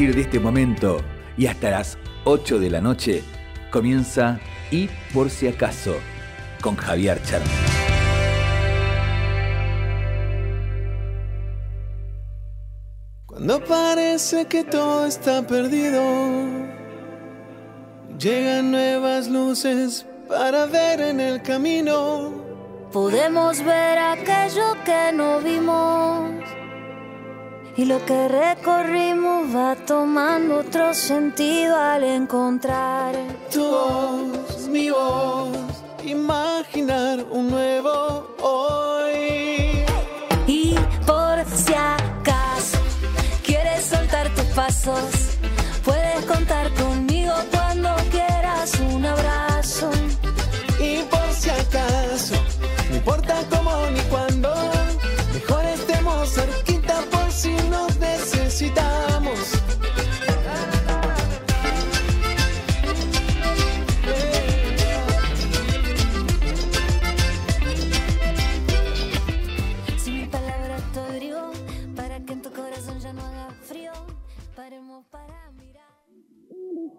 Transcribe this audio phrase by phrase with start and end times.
[0.00, 1.02] partir de este momento
[1.36, 3.22] y hasta las 8 de la noche
[3.70, 5.94] comienza Y por si acaso
[6.62, 7.44] con Javier Charm.
[13.26, 16.00] Cuando parece que todo está perdido,
[18.18, 22.32] llegan nuevas luces para ver en el camino.
[22.90, 26.59] Podemos ver aquello que no vimos
[27.80, 33.14] y lo que recorrimos va tomando otro sentido al encontrar
[33.50, 35.56] tu voz, mi voz,
[36.04, 39.86] imaginar un nuevo hoy.
[40.46, 40.74] Y
[41.06, 42.78] por si acaso
[43.46, 45.38] quieres soltar tus pasos,
[45.82, 46.89] puedes contar conmigo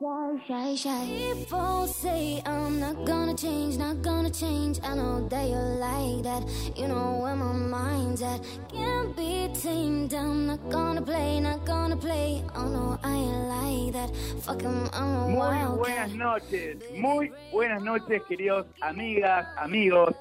[0.01, 1.05] Shy, shy.
[1.37, 4.79] People say I'm not gonna change, not gonna change.
[4.83, 6.41] I know that you're like that.
[6.75, 8.41] You know where my mind's at.
[8.73, 10.11] Can't be tamed.
[10.15, 12.43] I'm not gonna play, not gonna play.
[12.55, 14.09] Oh no, I ain't like that.
[14.41, 15.77] Fuck 'em, I'm a Muy wildcat.
[15.77, 20.15] buenas noches, muy buenas noches, queridos amigas, amigos.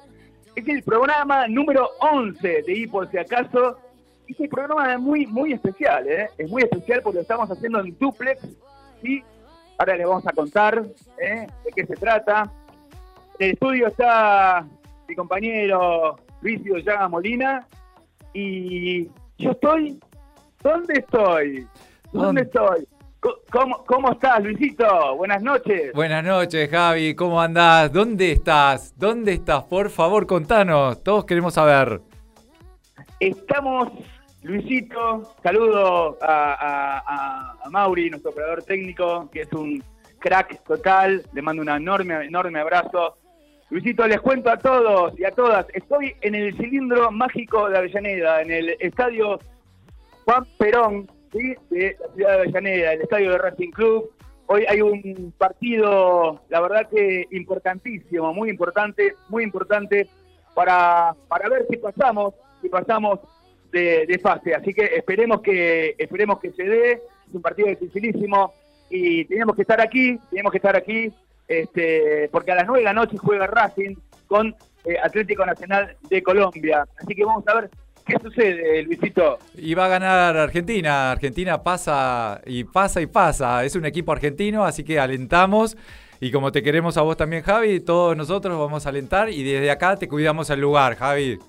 [0.55, 3.77] Es el programa número 11 de Y por si acaso.
[4.27, 6.29] Este programa es muy, muy especial, ¿eh?
[6.37, 8.41] Es muy especial porque lo estamos haciendo en duplex,
[9.01, 9.23] ¿sí?
[9.81, 10.83] Ahora les vamos a contar
[11.17, 11.47] ¿eh?
[11.65, 12.43] de qué se trata.
[13.39, 14.63] En el estudio está
[15.07, 17.67] mi compañero Luisio Llaga Molina
[18.31, 19.05] y
[19.39, 19.99] yo estoy...
[20.61, 21.67] ¿Dónde estoy?
[22.13, 22.41] ¿Dónde ¿Dónde?
[22.43, 22.87] estoy?
[23.49, 25.15] ¿Cómo, ¿Cómo estás, Luisito?
[25.15, 25.91] Buenas noches.
[25.93, 27.15] Buenas noches, Javi.
[27.15, 27.91] ¿Cómo andás?
[27.91, 28.93] ¿Dónde estás?
[28.95, 29.63] ¿Dónde estás?
[29.63, 31.01] Por favor, contanos.
[31.01, 32.01] Todos queremos saber.
[33.19, 33.89] Estamos,
[34.43, 39.83] Luisito, saludo a, Mauri, nuestro operador técnico, que es un
[40.17, 43.17] crack total, le mando un enorme, enorme abrazo.
[43.69, 48.41] Luisito, les cuento a todos y a todas, estoy en el cilindro mágico de Avellaneda,
[48.41, 49.39] en el estadio
[50.25, 51.53] Juan Perón, ¿sí?
[51.69, 54.11] de la ciudad de Avellaneda, el estadio de Racing Club.
[54.47, 60.09] Hoy hay un partido, la verdad que importantísimo, muy importante, muy importante
[60.55, 63.19] para, para ver si pasamos, si pasamos
[63.71, 64.53] de, fase.
[64.53, 66.91] Así que esperemos que, esperemos que se dé.
[66.91, 68.53] Es un partido dificilísimo
[68.89, 71.11] y tenemos que estar aquí, tenemos que estar aquí,
[71.47, 73.95] este, porque a las 9 de la noche juega Racing
[74.27, 74.55] con
[74.85, 76.85] eh, Atlético Nacional de Colombia.
[76.97, 77.69] Así que vamos a ver
[78.05, 79.39] qué sucede, Luisito.
[79.55, 81.11] Y va a ganar Argentina.
[81.11, 83.63] Argentina pasa y pasa y pasa.
[83.63, 85.77] Es un equipo argentino, así que alentamos.
[86.19, 89.71] Y como te queremos a vos también, Javi, todos nosotros vamos a alentar y desde
[89.71, 91.39] acá te cuidamos el lugar, Javi.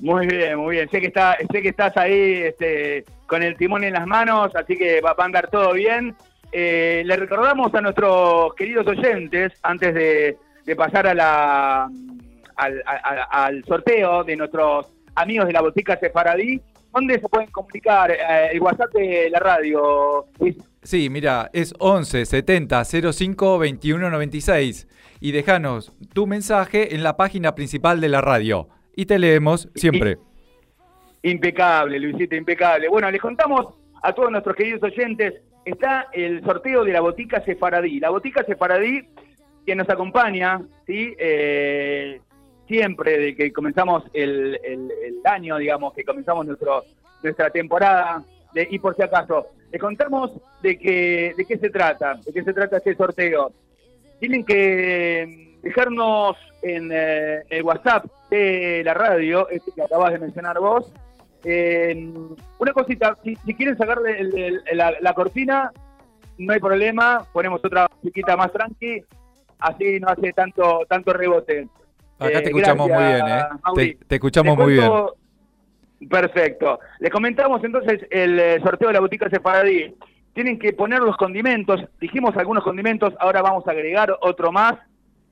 [0.00, 0.88] Muy bien, muy bien.
[0.90, 4.76] Sé que está, sé que estás ahí este, con el timón en las manos, así
[4.76, 6.14] que va, a andar todo bien.
[6.52, 10.38] Eh, le recordamos a nuestros queridos oyentes, antes de,
[10.76, 11.90] pasar a la,
[12.56, 12.82] al,
[13.30, 16.60] al sorteo de nuestros amigos de la botica Sefaradí,
[16.92, 18.10] ¿dónde se pueden comunicar?
[18.10, 20.26] Eh, el WhatsApp de la radio.
[20.82, 24.88] Sí, mira, es 11 70 05 21 96
[25.20, 30.18] y déjanos tu mensaje en la página principal de la radio y te leemos siempre.
[31.22, 32.88] Impecable, Luisito, impecable.
[32.88, 35.34] Bueno, les contamos a todos nuestros queridos oyentes,
[35.64, 38.00] está el sorteo de la Botica Sefaradí.
[38.00, 39.02] La Botica Sefaradí,
[39.66, 41.14] que nos acompaña, ¿sí?
[41.18, 42.20] Eh,
[42.66, 46.84] siempre de que comenzamos el, el- el año, digamos, que comenzamos nuestro,
[47.22, 48.22] nuestra temporada,
[48.54, 52.42] de, y por si acaso, les contamos de, que, de qué se trata, de qué
[52.42, 53.52] se trata este sorteo.
[54.18, 58.06] Tienen que dejarnos en eh, el WhatsApp
[58.36, 60.90] de la radio, este que acabas de mencionar vos,
[61.44, 62.12] eh,
[62.58, 65.70] una cosita, si, si quieren sacarle el- el- la, la cortina,
[66.38, 69.02] no hay problema, ponemos otra chiquita más tranqui,
[69.58, 71.68] así no hace tanto tanto rebote.
[72.18, 73.42] Acá Eh, te escuchamos muy bien, ¿eh?
[73.64, 73.94] Mauri.
[73.94, 74.90] Te, te escuchamos muy bien.
[76.08, 76.78] Perfecto.
[76.98, 79.94] Les comentamos entonces el eh, sorteo de la botica Sefaradí.
[80.32, 81.80] Tienen que poner los condimentos.
[82.00, 84.74] Dijimos algunos condimentos, ahora vamos a agregar otro más.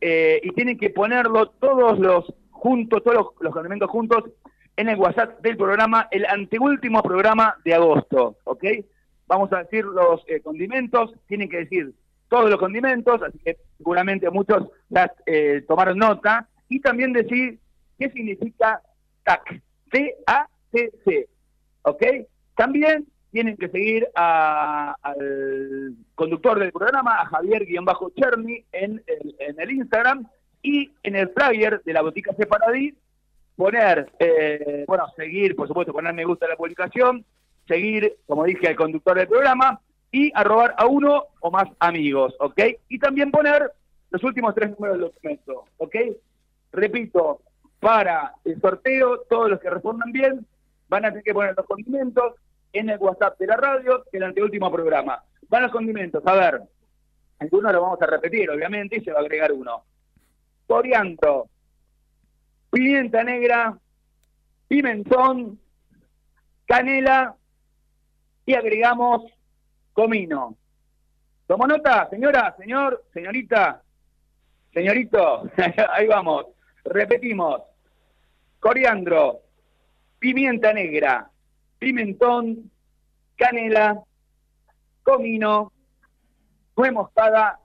[0.01, 4.25] eh, y tienen que ponerlo todos los juntos, todos los, condimentos juntos
[4.77, 8.65] en el WhatsApp del programa, el anteúltimo programa de agosto, ¿ok?
[9.27, 11.93] Vamos a decir los eh, condimentos, tienen que decir
[12.29, 17.59] todos los condimentos, así que seguramente muchos ya eh, tomaron nota, y también decir
[17.99, 18.81] qué significa
[19.25, 19.61] TAC,
[19.91, 21.29] T-A-C-C,
[21.83, 22.03] ¿ok?
[22.55, 29.71] También tienen que seguir a- al conductor del programa, a Javier-Cherny, en el, en el
[29.73, 30.27] Instagram
[30.69, 32.95] y en el flyer de la botica Separadí,
[33.57, 37.25] poner, eh, bueno, seguir, por supuesto, poner me gusta la publicación,
[37.67, 39.81] seguir, como dije, al conductor del programa
[40.13, 42.61] y arrobar a uno o más amigos, ¿ok?
[42.89, 43.73] Y también poner
[44.11, 45.97] los últimos tres números del documento, ¿ok?
[46.73, 47.41] Repito,
[47.81, 50.47] para el sorteo, todos los que respondan bien
[50.91, 52.35] van a tener que poner los condimentos
[52.75, 55.23] en el WhatsApp de la radio, el anteúltimo programa.
[55.49, 56.61] Van los condimentos, a ver,
[57.39, 59.83] algunos lo vamos a repetir, obviamente, y se va a agregar uno.
[60.69, 61.49] Coriandro,
[62.71, 63.79] pimienta negra,
[64.69, 65.59] pimentón,
[66.67, 67.35] canela
[68.45, 69.23] y agregamos
[69.95, 70.59] comino.
[71.47, 73.83] ¿Tomó nota, señora, señor, señorita?
[74.75, 75.51] Señorito,
[75.91, 76.49] ahí vamos.
[76.85, 77.63] Repetimos.
[78.61, 79.41] Coriandro,
[80.19, 81.31] pimienta negra,
[81.79, 82.71] pimentón,
[83.37, 84.03] canela,
[85.03, 85.73] comino,
[86.77, 87.59] nuez moscada.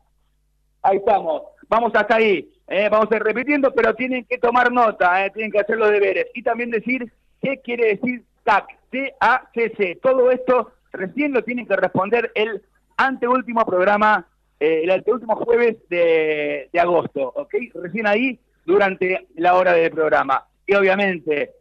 [0.82, 1.53] Ahí estamos.
[1.70, 2.50] Vamos hasta ahí.
[2.68, 5.90] eh, vamos a ir repitiendo, pero tienen que tomar nota, eh, tienen que hacer los
[5.90, 6.28] deberes.
[6.34, 7.12] Y también decir
[7.42, 10.00] qué quiere decir TAC, T-A-C-C.
[10.02, 12.62] Todo esto recién lo tienen que responder el
[12.98, 14.26] anteúltimo programa,
[14.60, 17.54] eh, el anteúltimo jueves de, agosto, ¿ok?
[17.76, 20.46] Recién ahí, durante la hora del programa.
[20.66, 21.52] Y obviamente,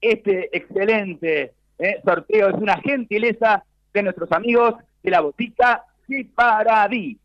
[0.00, 1.52] este excelente
[2.04, 7.18] sorteo es una gentileza de nuestros amigos de la botica Ciparadí.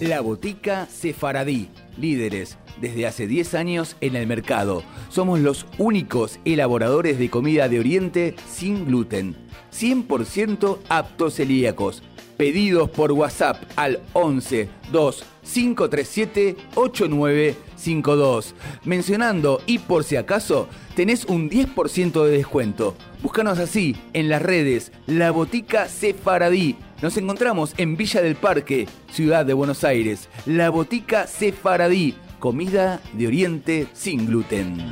[0.00, 4.82] La Botica Sefaradí, líderes desde hace 10 años en el mercado.
[5.08, 9.34] Somos los únicos elaboradores de comida de Oriente sin gluten,
[9.72, 12.02] 100% aptos celíacos.
[12.36, 18.54] Pedidos por WhatsApp al 11 2 537 8952.
[18.84, 22.96] Mencionando y por si acaso, tenés un 10% de descuento.
[23.22, 26.76] Búscanos así en las redes La Botica Sefaradí.
[27.02, 30.30] Nos encontramos en Villa del Parque, Ciudad de Buenos Aires.
[30.46, 34.90] La Botica Sefaradí, comida de Oriente sin gluten.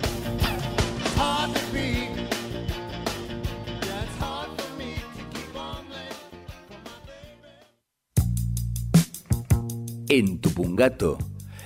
[10.11, 11.17] En Tupungato,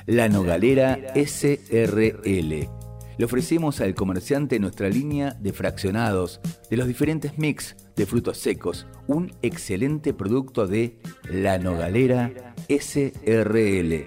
[0.06, 2.77] la Nogalera SRL.
[3.18, 8.86] Le ofrecemos al comerciante nuestra línea de fraccionados de los diferentes mix de frutos secos,
[9.08, 14.06] un excelente producto de La Nogalera SRL.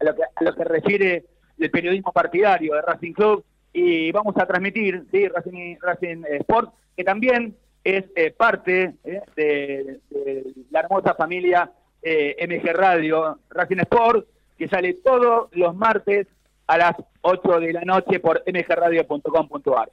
[0.01, 1.25] a lo que, a lo que refiere
[1.59, 5.29] el periodismo partidario de Racing Club y vamos a transmitir ¿sí?
[5.29, 11.71] Racing, Racing eh, Sport, que también es eh, parte eh, de, la hermosa familia
[12.03, 14.27] eh, MG Radio, Racing Sport,
[14.57, 16.27] que sale todos los martes
[16.67, 19.91] a las 8 de la noche por mgradio.com.ar.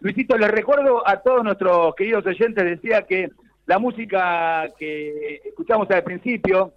[0.00, 3.30] Luisito, les recuerdo a todos nuestros queridos oyentes, decía que
[3.66, 6.72] la música que escuchamos al principio,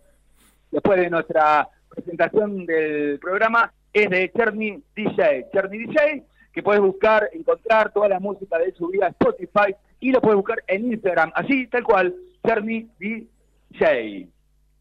[0.71, 5.47] después de nuestra presentación del programa es de Cherny DJ.
[5.51, 10.21] Cherny DJ, que puedes buscar, encontrar toda la música de su vida Spotify y lo
[10.21, 12.15] puedes buscar en Instagram, así, tal cual,
[12.45, 14.29] Cherny DJ.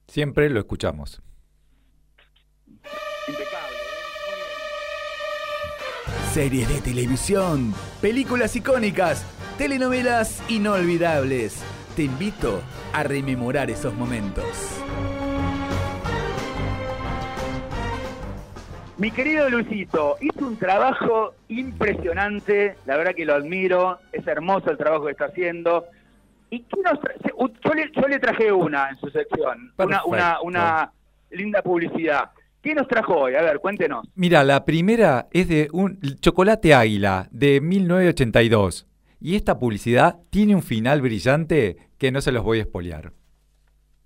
[0.07, 1.23] Siempre lo escuchamos.
[3.29, 3.77] Impecable.
[3.77, 3.87] ¿eh?
[6.33, 9.25] Series de televisión, películas icónicas,
[9.59, 11.65] telenovelas inolvidables.
[11.97, 12.61] Te invito
[12.93, 14.45] a rememorar esos momentos.
[18.99, 24.79] Mi querido Luisito, hizo un trabajo impresionante, la verdad que lo admiro, es hermoso el
[24.79, 25.85] trabajo que está haciendo.
[26.49, 26.99] ¿Y qué nos
[27.63, 29.73] yo, le, yo le traje una en su sección,
[30.07, 30.93] una, una
[31.31, 32.31] linda publicidad.
[32.63, 33.35] ¿Qué nos trajo hoy?
[33.35, 34.09] A ver, cuéntenos.
[34.15, 38.87] Mira, la primera es de un chocolate águila de 1982.
[39.21, 43.13] Y esta publicidad tiene un final brillante que no se los voy a espolear.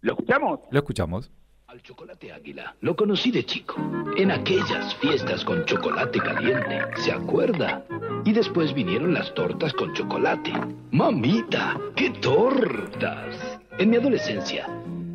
[0.02, 0.60] ¿Lo escuchamos?
[0.70, 1.30] Lo escuchamos.
[1.70, 3.76] Al chocolate águila lo conocí de chico,
[4.16, 7.84] en aquellas fiestas con chocolate caliente, ¿se acuerda?
[8.24, 10.52] Y después vinieron las tortas con chocolate.
[10.90, 11.78] ¡Mamita!
[11.94, 13.60] ¡Qué tortas!
[13.78, 14.66] En mi adolescencia,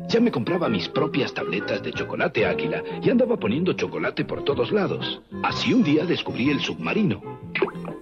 [0.08, 4.72] ya me compraba mis propias tabletas de chocolate águila y andaba poniendo chocolate por todos
[4.72, 5.20] lados.
[5.42, 7.20] Así un día descubrí el submarino.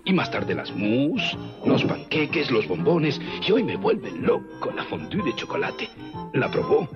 [0.04, 4.84] Y más tarde las mousse, los panqueques, los bombones, y hoy me vuelve loco la
[4.84, 5.88] fondue de chocolate.
[6.34, 6.88] ¿La probó?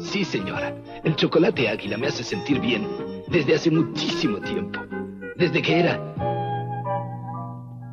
[0.00, 0.74] Sí, señora.
[1.04, 2.86] El chocolate águila me hace sentir bien
[3.28, 4.80] desde hace muchísimo tiempo.
[5.36, 6.00] Desde que era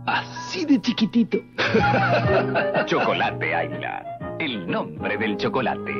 [0.06, 1.38] así de chiquitito.
[2.86, 5.92] Chocolate Águila, el nombre del chocolate.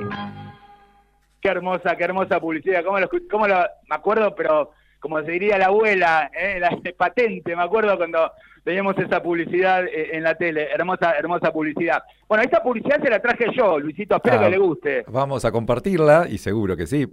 [1.42, 2.84] Qué hermosa, qué hermosa publicidad.
[2.84, 6.60] ¿Cómo lo, cómo lo- me acuerdo, pero como se diría la abuela, ¿eh?
[6.60, 8.32] la patente, me acuerdo cuando
[8.64, 10.70] veíamos esa publicidad eh, en la tele.
[10.72, 12.04] Hermosa, hermosa publicidad.
[12.30, 15.04] Bueno, esta publicidad se la traje yo, Luisito, espero Ah, que le guste.
[15.08, 17.08] Vamos a compartirla y seguro que sí.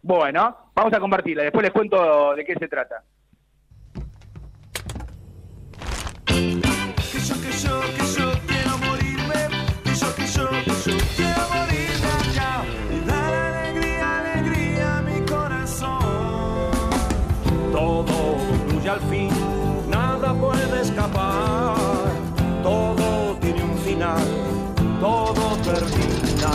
[0.00, 3.02] Bueno, vamos a compartirla, después les cuento de qué se trata.
[6.26, 6.60] Que
[7.20, 8.25] yo, que yo, que yo
[18.86, 19.30] Concluye al fin,
[19.88, 21.74] nada puede escapar.
[22.62, 24.22] Todo tiene un final,
[25.00, 26.52] todo termina.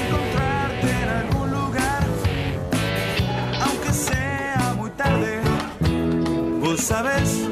[0.00, 2.06] Encontrarte en algún lugar.
[3.60, 5.42] Aunque sea muy tarde.
[6.62, 7.48] Vos sabés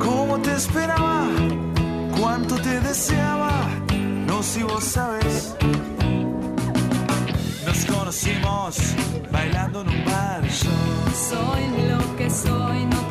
[0.00, 1.26] cómo te esperaba.
[2.20, 3.50] Cuánto te deseaba.
[4.26, 5.55] No si vos sabes.
[8.26, 8.96] Conocimos
[9.30, 10.42] bailando en un bar.
[10.42, 10.70] Yo
[11.14, 13.05] Soy lo que soy, no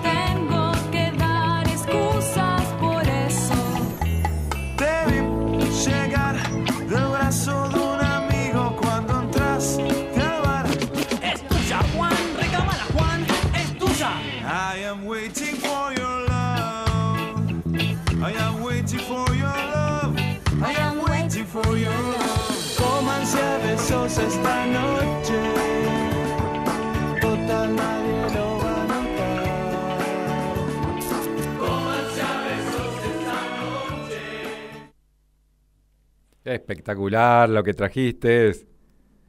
[36.45, 38.51] Espectacular lo que trajiste.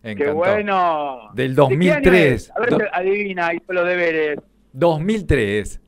[0.02, 1.30] ¡Qué bueno!
[1.35, 2.32] Del ¿De qué año 2003.
[2.32, 2.50] es?
[2.54, 4.38] A ver Do- adivina, hizo los deberes.
[4.73, 5.80] 2003.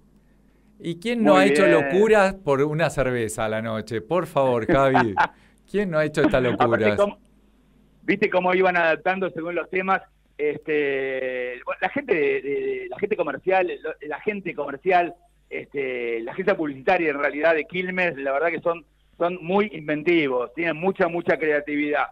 [0.80, 4.00] ¿Y quién no Muy ha hecho locuras por una cerveza a la noche?
[4.00, 5.14] Por favor, Javi.
[5.70, 6.96] ¿Quién no ha hecho estas locuras?
[6.96, 7.18] cómo-
[8.02, 10.00] ¿Viste cómo iban adaptando según los temas?
[10.38, 13.70] Este, la gente de, de- la gente comercial,
[14.00, 15.14] la gente comercial,
[15.50, 18.84] este, la agencia publicitaria en realidad de Quilmes, la verdad que son,
[19.18, 22.06] son muy inventivos, tienen mucha, mucha creatividad.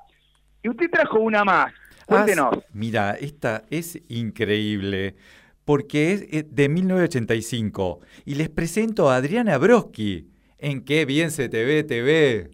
[0.62, 1.72] Y usted trajo una más,
[2.04, 2.50] cuéntenos.
[2.52, 5.14] Ah, mira, esta es increíble
[5.64, 11.48] porque es eh, de 1985 y les presento a Adriana Broski en Qué bien se
[11.48, 12.50] te ve, te ve.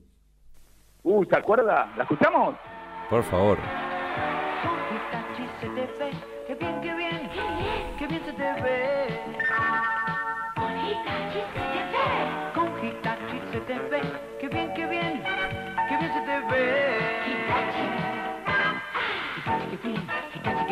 [1.03, 1.93] Uh, ¿se acuerda?
[1.97, 2.57] ¿La escuchamos?
[3.09, 3.59] Por favor.
[6.47, 7.31] Qué bien, qué bien,
[7.99, 9.02] qué bien se te ve.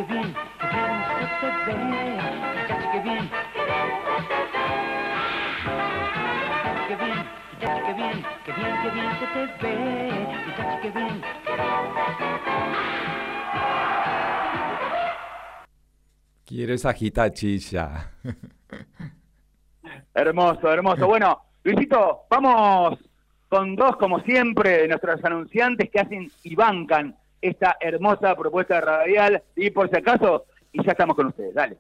[0.00, 2.16] Hitachi, qué bien, qué bien se te ve.
[2.64, 3.25] Hitachi, qué bien.
[6.49, 9.75] Hitachi, qué bien, Hitachi, qué bien, qué bien, qué bien se te ve.
[10.49, 11.14] Hitachi, qué bien.
[16.47, 18.11] Quiero esa Hitachi ya.
[20.14, 21.07] Hermoso, hermoso.
[21.07, 22.99] Bueno, Luisito, vamos
[23.49, 29.42] con dos, como siempre, de nuestros anunciantes que hacen y bancan esta hermosa propuesta radial.
[29.56, 31.54] Y por si acaso, y ya estamos con ustedes.
[31.54, 31.76] Dale.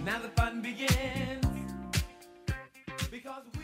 [0.05, 1.45] Now the fun begins.
[3.09, 3.63] Because we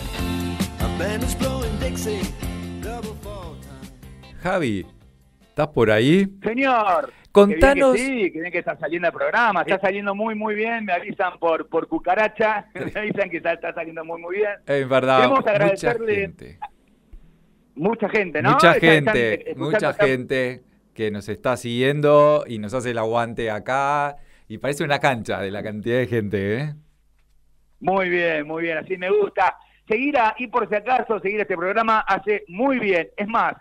[4.40, 4.87] Javi,
[5.57, 6.27] ¿estás por ahí?
[6.45, 7.11] Señor.
[7.33, 9.63] Contanos- Que bien que sí, que bien que está saliendo el programa.
[9.63, 10.85] Está saliendo muy, muy bien.
[10.85, 12.67] Me avisan por, por cucaracha.
[12.75, 14.51] Me avisan que está, está saliendo muy, muy bien.
[14.67, 16.59] Es verdad, Queremos mucha agradecerle gente.
[17.75, 18.53] Mucha gente, ¿no?
[18.53, 20.63] Mucha Están- están gente, mucha gente
[20.95, 24.17] que nos está siguiendo y nos hace el aguante acá.
[24.49, 26.75] Y parece una cancha de la cantidad de gente, ¿eh?
[27.81, 28.77] Muy bien, muy bien.
[28.79, 29.57] Así me gusta.
[29.89, 33.09] Seguir a, y por si acaso, seguir este programa hace muy bien.
[33.17, 33.55] Es más,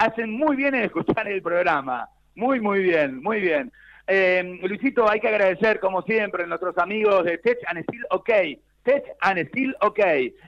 [0.00, 2.08] hacen muy bien en escuchar el programa.
[2.34, 3.70] Muy, muy bien, muy bien.
[4.06, 8.30] Eh, Luisito, hay que agradecer, como siempre, a nuestros amigos de Tech and Steel OK.
[8.82, 10.00] Tech and Steel OK.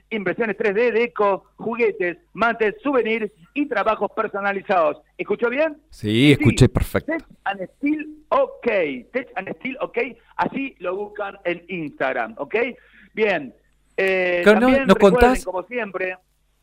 [0.09, 5.01] Impresiones 3D, deco, juguetes, mates, souvenirs y trabajos personalizados.
[5.17, 5.77] ¿Escuchó bien?
[5.91, 7.13] Sí, escuché perfecto.
[7.13, 8.67] Tech and Steel OK.
[9.13, 9.97] Tech and Steel OK.
[10.35, 12.55] Así lo buscan en Instagram, ¿ok?
[13.13, 13.53] Bien.
[13.97, 15.45] Eh, no- también ¿nos recuerden, contás?
[15.45, 16.17] Como siempre,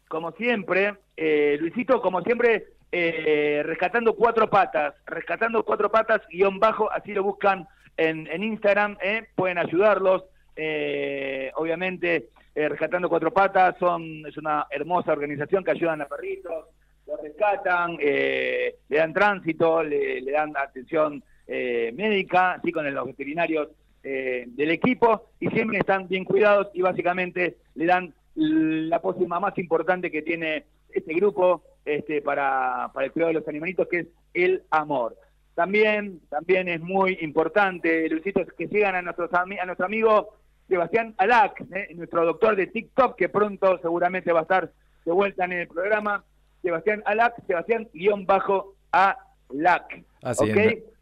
[0.08, 6.90] como siempre, eh, Luisito, como siempre, eh, rescatando cuatro patas, rescatando cuatro patas, guion bajo,
[6.90, 9.28] así lo buscan en, en Instagram, ¿eh?
[9.34, 10.24] pueden ayudarlos.
[10.56, 16.66] eh, obviamente, eh, rescatando cuatro patas, son es una hermosa organización que ayudan a perritos,
[17.06, 23.68] los rescatan, eh, le dan tránsito, le, dan atención eh, médica, así con los veterinarios
[24.02, 30.10] del equipo, y siempre están bien cuidados y básicamente le dan la pócima más importante
[30.10, 34.62] que tiene este grupo este, para, para el cuidado de los animalitos, que es el
[34.70, 35.16] amor.
[35.54, 40.36] También, también es muy importante, Luisito, que sigan a, nuestros, a nuestro amigo
[40.68, 41.88] Sebastián Alac, ¿eh?
[41.94, 44.72] nuestro doctor de TikTok, que pronto seguramente va a estar
[45.04, 46.24] de vuelta en el programa.
[46.62, 50.04] Sebastián Alac, Sebastián guion bajo Alac.
[50.22, 50.58] Así, ¿ok?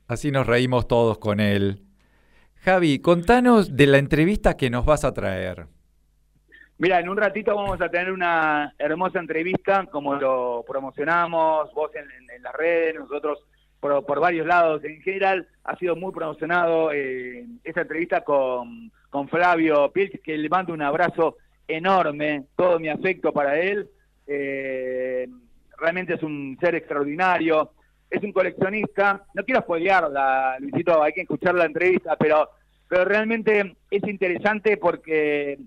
[0.08, 1.82] así nos reímos todos con él.
[2.62, 5.66] Javi, contanos de la entrevista que nos vas a traer.
[6.80, 12.06] Mira, en un ratito vamos a tener una hermosa entrevista, como lo promocionamos, vos en,
[12.40, 13.44] las redes, nosotros
[13.80, 14.84] por, por varios lados.
[14.84, 20.48] En general, ha sido muy promocionado eh, esa entrevista con, con Flavio Pilch, que le
[20.48, 23.88] mando un abrazo enorme, todo mi afecto para él.
[24.28, 25.28] Eh,
[25.78, 27.72] realmente es un ser extraordinario,
[28.08, 29.24] es un coleccionista.
[29.34, 32.48] No quiero spoilearla, Luisito, hay que escuchar la entrevista, pero,
[32.88, 35.58] pero realmente es interesante porque,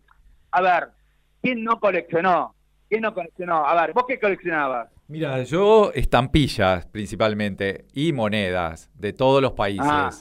[0.52, 1.01] a ver,
[1.42, 2.56] ¿quién no coleccionó?
[2.90, 3.66] ¿Quién no coleccionó?
[3.66, 4.90] A ver, ¿vos qué coleccionabas?
[5.08, 9.86] Mira, yo estampillas principalmente y monedas de todos los países.
[9.88, 10.12] Ah.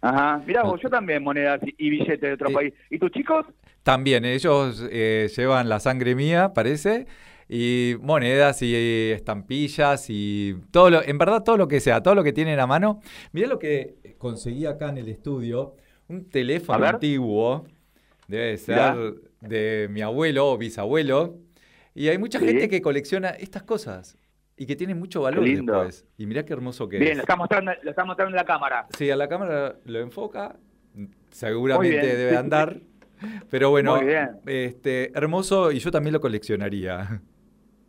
[0.00, 2.74] Ajá, mirá vos, yo también monedas y, y billetes de otro Eh, país.
[2.90, 3.46] ¿Y tus chicos?
[3.82, 7.06] También ellos eh, llevan la sangre mía, parece,
[7.48, 8.74] y monedas y
[9.12, 12.66] estampillas y todo lo, en verdad todo lo que sea, todo lo que tienen a
[12.66, 13.00] mano.
[13.32, 15.74] Mirá lo que conseguí acá en el estudio,
[16.08, 17.64] un teléfono antiguo,
[18.28, 18.96] debe ser Mirá.
[19.48, 21.36] De mi abuelo o bisabuelo,
[21.94, 22.46] y hay mucha Sí.
[22.46, 24.16] gente que colecciona estas cosas
[24.56, 25.72] y que tienen mucho valor lindo.
[25.74, 26.06] después.
[26.18, 27.16] Y mirá qué hermoso que Bien, es.
[27.18, 28.86] lo está mostrando, lo está mostrando en la cámara.
[28.96, 30.56] Sí, a la cámara lo enfoca,
[31.30, 32.16] seguramente bien.
[32.16, 32.76] debe andar,
[33.50, 34.30] pero bueno, Muy bien.
[34.46, 37.20] este hermoso y yo también lo coleccionaría.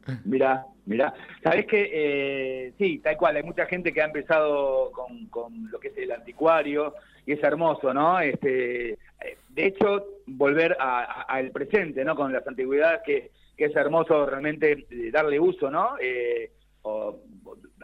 [0.24, 1.14] Mirá, mirá.
[1.44, 5.80] Sabés que, eh, sí, tal cual, hay mucha gente que ha empezado con, con lo
[5.80, 6.94] que es el anticuario
[7.26, 8.20] y es hermoso, ¿no?
[8.20, 9.00] Este,
[9.50, 12.16] de hecho, volver al presente, ¿no?
[12.16, 15.96] Con las antigüedades, que, que es hermoso realmente eh, darle uso, ¿no?
[16.02, 16.52] Eh,
[16.82, 17.18] o-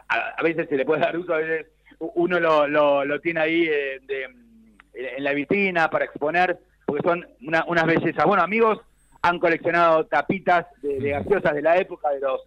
[0.08, 1.66] a, a veces se le puede dar uso, a veces
[1.98, 4.24] uno lo, lo, lo tiene ahí eh, de,
[5.16, 8.24] en la vitrina para exponer, porque son una- unas bellezas.
[8.26, 8.78] Bueno, amigos
[9.22, 12.40] han coleccionado tapitas de, de gaseosas de la época, de los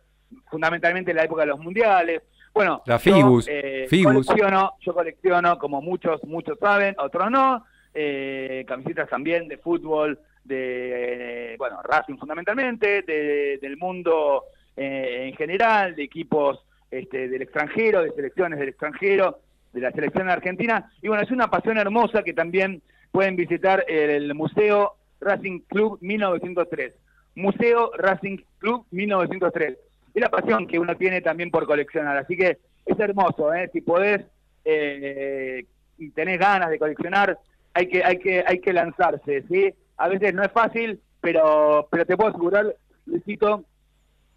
[0.52, 2.22] fundamentalmente de la época de los mundiales.
[2.54, 4.26] Bueno, La yo, Fibus, eh, Fibus.
[4.28, 11.54] colecciono, yo colecciono, como muchos, muchos saben, otros no, eh, camisetas también de fútbol, de,
[11.54, 14.44] eh, bueno, Racing fundamentalmente, de- del mundo
[14.78, 16.60] eh, en general, de equipos
[16.92, 19.40] este, del extranjero, de selecciones del extranjero,
[19.74, 20.92] de la selección argentina.
[21.02, 22.82] Y bueno, es una pasión hermosa que también
[23.12, 26.94] pueden visitar el Museo Racing Club 1903.
[27.36, 29.78] Museo Racing Club 1903.
[30.14, 32.16] Es la pasión que uno tiene también por coleccionar.
[32.18, 33.50] Así que es hermoso.
[33.74, 34.22] Si podés
[34.64, 35.66] eh,
[35.98, 37.38] y tenés ganas de coleccionar,
[37.76, 39.74] hay que, hay que, hay que lanzarse, ¿sí?
[39.98, 42.74] A veces no es fácil, pero, pero te puedo asegurar,
[43.06, 43.66] Luisito,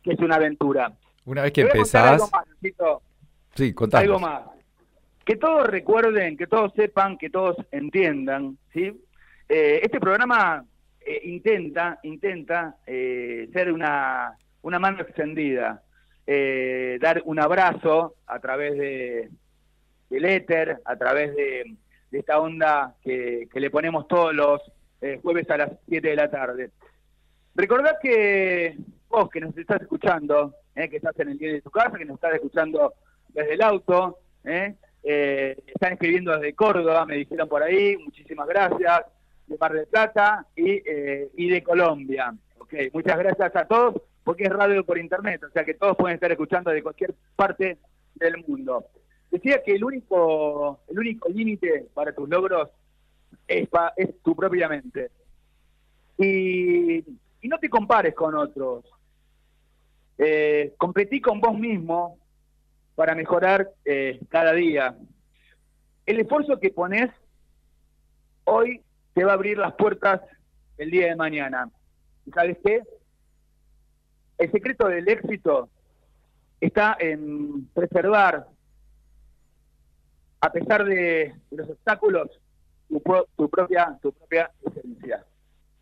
[0.02, 0.92] que es una aventura.
[1.24, 2.20] Una vez que algo empezás.
[2.32, 3.00] más, Luisito.
[3.54, 4.04] Sí, contanos.
[4.04, 4.42] Algo más.
[5.24, 9.00] Que todos recuerden, que todos sepan, que todos entiendan, ¿sí?
[9.48, 10.64] Eh, este programa
[11.00, 15.80] eh, intenta, intenta eh, ser una, una mano extendida,
[16.26, 19.30] eh, dar un abrazo a través de,
[20.10, 21.76] del éter, a través de,
[22.10, 24.60] de esta onda que, que le ponemos todos los
[25.00, 26.70] eh, jueves a las 7 de la tarde.
[27.54, 28.76] Recordad que
[29.08, 32.04] vos que nos estás escuchando, eh, que estás en el día de tu casa, que
[32.04, 32.94] nos estás escuchando
[33.28, 39.06] desde el auto, eh, eh, están escribiendo desde Córdoba, me dijeron por ahí, muchísimas gracias,
[39.46, 40.82] de Mar del Plata y,
[41.36, 42.34] y de Colombia.
[42.58, 46.16] Ok, muchas gracias a todos, porque es radio por internet, o sea que todos pueden
[46.16, 47.78] estar escuchando de cualquier parte
[48.14, 48.84] del mundo.
[49.30, 52.70] Decía que el único, el único límite para tus logros
[53.46, 55.10] es, pa- es tu propia mente.
[56.16, 58.84] Y, y no te compares con otros.
[60.16, 62.18] Eh, competí con vos mismo
[62.94, 64.96] para mejorar eh, cada día.
[66.06, 67.10] El esfuerzo que pones
[68.44, 68.82] hoy
[69.14, 70.22] te va a abrir las puertas
[70.78, 71.70] el día de mañana.
[72.26, 72.82] ¿Y sabes qué?
[74.38, 75.68] El secreto del éxito
[76.60, 78.46] está en preservar,
[80.40, 82.28] a pesar de, los obstáculos,
[82.88, 85.24] tu, pro- tu propia tu propia esencia.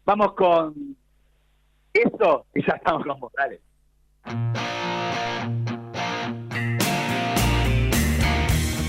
[0.04, 0.96] Vamos con
[1.92, 3.60] eso y ya estamos con vos, dale.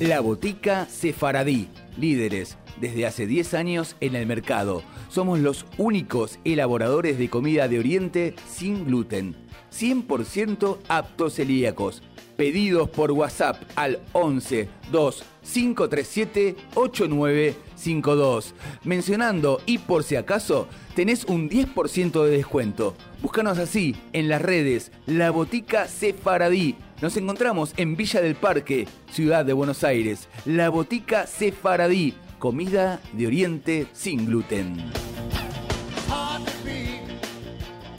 [0.01, 4.83] La Botica Sefaradí, líderes desde hace 10 años en el mercado.
[5.09, 9.35] Somos los únicos elaboradores de comida de Oriente sin gluten,
[9.73, 12.03] 100% aptos celíacos.
[12.37, 18.55] Pedidos por WhatsApp al 11 2 537 8952.
[18.85, 22.95] Mencionando y por si acaso, tenés un 10% de descuento.
[23.23, 26.77] Búscanos así en las redes La Botica Sefaradí.
[27.03, 30.31] Nos encontramos en Villa del Parque, Ciudad de Buenos Aires.
[30.47, 32.15] La Botica Sefaradí.
[32.39, 34.77] Comida de Oriente sin gluten.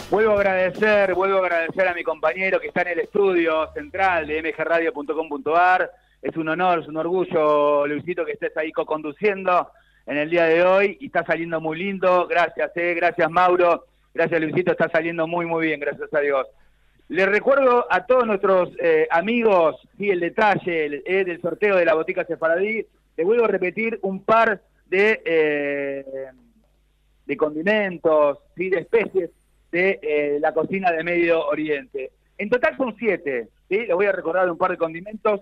[0.09, 4.25] Vuelvo a agradecer, vuelvo a agradecer a mi compañero que está en el estudio central
[4.25, 5.91] de mgradio.com.ar.
[6.21, 9.69] Es un honor, es un orgullo, Luisito, que estés ahí co-conduciendo
[10.07, 12.25] en el día de hoy y está saliendo muy lindo.
[12.27, 16.47] Gracias, eh, gracias Mauro, gracias Luisito, está saliendo muy, muy bien, gracias a Dios.
[17.09, 21.93] Les recuerdo a todos nuestros eh, amigos, sí, el detalle eh, del sorteo de la
[21.93, 22.85] botica Sefaradí.
[23.15, 26.05] Les vuelvo a repetir un par de, eh,
[27.25, 28.69] de condimentos, ¿sí?
[28.69, 29.29] de especies
[29.71, 32.11] de la cocina de Medio Oriente.
[32.37, 33.85] En total son siete, ¿sí?
[33.85, 35.41] Les voy a recordar un par de condimentos,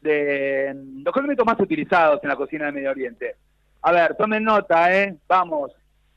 [0.00, 3.36] de los condimentos más utilizados en la cocina de Medio Oriente.
[3.82, 5.16] A ver, tomen nota, ¿eh?
[5.28, 5.72] Vamos.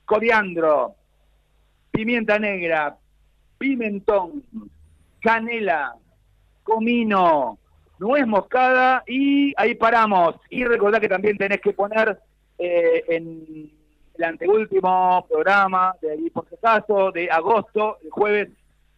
[0.06, 0.96] Coriandro,
[1.92, 2.96] pimienta negra,
[3.58, 4.44] pimentón,
[5.22, 5.96] canela,
[6.64, 7.58] comino,
[8.00, 10.36] nuez moscada y ahí paramos.
[10.50, 12.20] Y recordá que también tenés que poner
[12.58, 13.72] eh, en
[14.16, 18.50] el anteúltimo programa, de ahí por si acaso, de agosto, el jueves,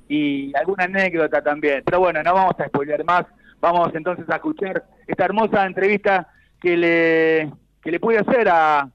[0.08, 1.84] y alguna anécdota también.
[1.86, 3.26] Pero bueno, no vamos a spoiler más,
[3.60, 6.28] vamos entonces a escuchar esta hermosa entrevista
[6.60, 7.52] que le,
[7.82, 8.90] que le pude hacer a,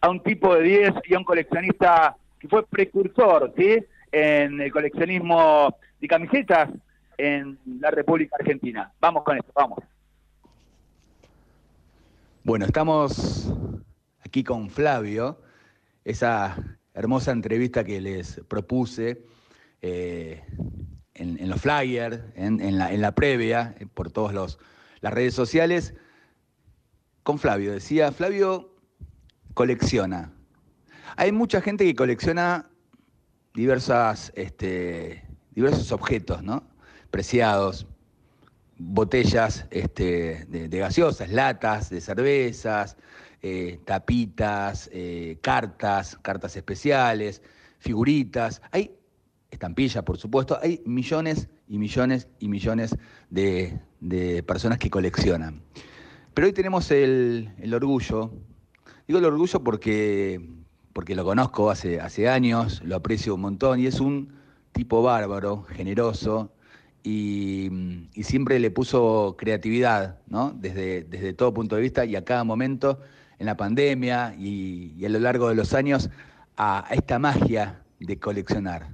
[0.00, 3.78] a un tipo de 10 y a un coleccionista que fue precursor, ¿sí?
[4.16, 6.70] En el coleccionismo de camisetas
[7.18, 8.92] en la República Argentina.
[9.00, 9.80] Vamos con esto, vamos.
[12.44, 13.52] Bueno, estamos
[14.24, 15.40] aquí con Flavio,
[16.04, 16.56] esa
[16.94, 19.24] hermosa entrevista que les propuse
[19.82, 20.44] eh,
[21.14, 24.58] en, los flyers, en, en la, en la previa, eh, por todas
[25.00, 25.92] las redes sociales,
[27.24, 27.72] con Flavio.
[27.72, 28.76] Decía, Flavio
[29.54, 30.30] colecciona.
[31.16, 32.70] Hay mucha gente que colecciona
[33.54, 36.64] diversas, este, diversos objetos, ¿no?
[37.10, 37.86] Preciados,
[38.76, 42.96] botellas este, de, gaseosas, latas de cervezas,
[43.42, 47.42] eh, tapitas, eh, cartas, cartas especiales,
[47.78, 48.60] figuritas.
[48.72, 48.90] Hay
[49.50, 50.58] estampillas, por supuesto.
[50.60, 52.96] Hay millones y millones y millones
[53.30, 55.62] de, de personas que coleccionan.
[56.34, 58.32] Pero hoy tenemos el, el orgullo.
[59.06, 60.40] Digo el orgullo porque,
[60.94, 64.32] porque lo conozco hace, años, lo aprecio un montón y es un
[64.72, 66.52] tipo bárbaro, generoso,
[67.02, 67.68] y,
[68.22, 70.52] siempre le puso creatividad, ¿no?
[70.56, 73.00] Desde, todo punto de vista y a cada momento,
[73.38, 76.08] en la pandemia y, a lo largo de los años,
[76.56, 78.88] a, a esta magia de coleccionar.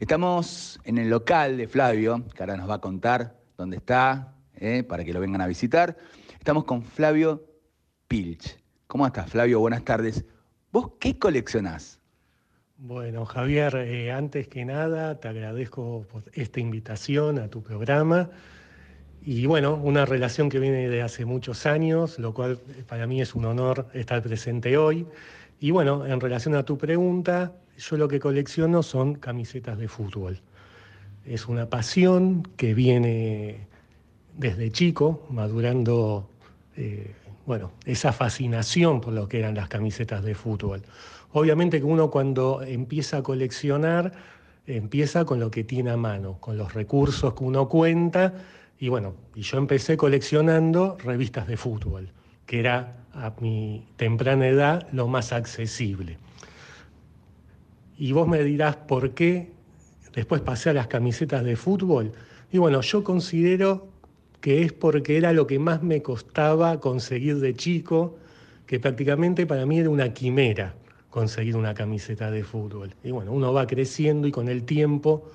[0.00, 4.82] Estamos en el local de Flavio, que ahora nos va a contar dónde está, ¿eh?
[4.82, 5.96] para que lo vengan a visitar.
[6.38, 7.42] Estamos con Flavio
[8.06, 8.58] Pilch.
[8.86, 9.60] ¿Cómo estás, Flavio?
[9.60, 10.24] Buenas tardes.
[10.72, 12.00] ¿Vos qué coleccionás?
[12.78, 18.30] Bueno, Javier, eh, antes que nada te agradezco por esta invitación a tu programa
[19.22, 23.20] y bueno, una relación que viene de hace muchos años, lo cual eh, para mí
[23.20, 25.06] es un honor estar presente hoy.
[25.60, 30.40] Y bueno, en relación a tu pregunta, yo lo que colecciono son camisetas de fútbol.
[31.26, 33.66] Es una pasión que viene
[34.38, 36.30] desde chico, madurando
[36.78, 37.14] eh,
[37.46, 40.82] bueno, esa fascinación por lo que eran las camisetas de fútbol.
[41.32, 44.12] Obviamente que uno cuando empieza a coleccionar,
[44.66, 48.34] empieza con lo que tiene a mano, con los recursos que uno cuenta.
[48.78, 52.10] Y bueno, y yo empecé coleccionando revistas de fútbol,
[52.46, 56.18] que era a mi temprana edad lo más accesible.
[57.98, 59.52] Y vos me dirás por qué
[60.14, 62.12] después pasé a las camisetas de fútbol.
[62.50, 63.91] Y bueno, yo considero
[64.42, 68.18] que es porque era lo que más me costaba conseguir de chico,
[68.66, 70.74] que prácticamente para mí era una quimera
[71.08, 72.94] conseguir una camiseta de fútbol.
[73.04, 75.30] Y bueno, uno va creciendo y con el tiempo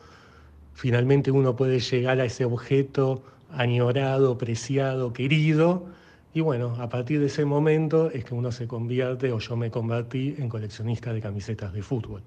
[0.74, 5.86] finalmente uno puede llegar a ese objeto añorado, preciado, querido.
[6.34, 9.72] Y bueno, a partir de ese momento es que uno se convierte, o yo me
[9.72, 12.22] convertí, en coleccionista de camisetas de fútbol.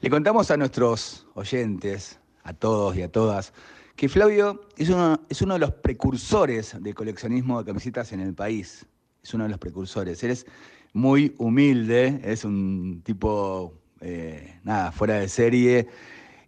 [0.00, 3.52] Le contamos a nuestros oyentes, a todos y a todas,
[3.96, 8.34] que Flavio es uno, es uno de los precursores del coleccionismo de camisetas en el
[8.34, 8.86] país.
[9.22, 10.22] Es uno de los precursores.
[10.24, 10.46] Él es
[10.92, 15.88] muy humilde, es un tipo, eh, nada, fuera de serie.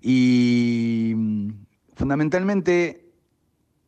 [0.02, 1.50] Y mm,
[1.94, 3.12] fundamentalmente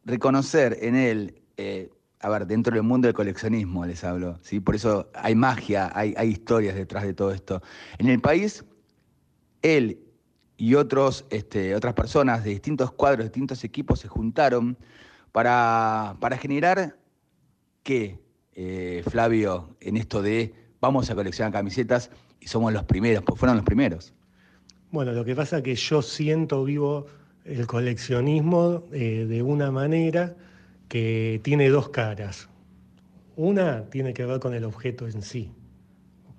[0.05, 1.91] reconocer en él, eh,
[2.21, 4.59] a ver, dentro del mundo del coleccionismo les hablo, ¿sí?
[4.59, 7.63] por eso hay magia, hay, hay historias detrás de todo esto.
[7.99, 8.65] En el país,
[9.63, 10.08] él
[10.59, 14.77] y otros, este, otras personas de distintos cuadros, de distintos equipos se juntaron
[15.33, 16.99] para, para generar,
[17.85, 18.19] ¿qué,
[18.55, 23.57] eh, Flavio, en esto de vamos a coleccionar camisetas y somos los primeros, pues fueron
[23.57, 24.13] los primeros?
[24.91, 27.07] Bueno, lo que pasa es que yo siento vivo
[27.45, 30.35] el coleccionismo eh, de una manera
[30.89, 32.49] que tiene dos caras.
[33.37, 35.53] Una tiene que ver con el objeto en sí,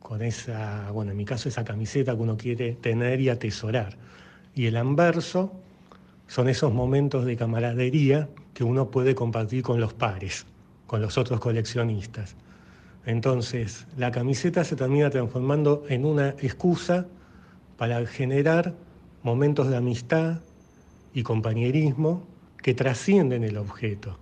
[0.10, 3.96] con esa, bueno, en mi caso esa camiseta que uno quiere tener y atesorar.
[4.56, 5.52] Y el anverso
[6.26, 10.48] son esos momentos de camaradería que uno puede compartir con los pares,
[10.88, 12.36] con los otros coleccionistas.
[13.06, 17.06] Entonces, la camiseta se termina transformando en una excusa
[17.78, 18.74] para generar
[19.22, 20.40] momentos de amistad
[21.14, 22.24] y compañerismo
[22.64, 24.18] que trascienden el objeto.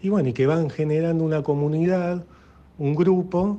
[0.00, 2.24] Y bueno, y que van generando una comunidad,
[2.78, 3.58] un grupo,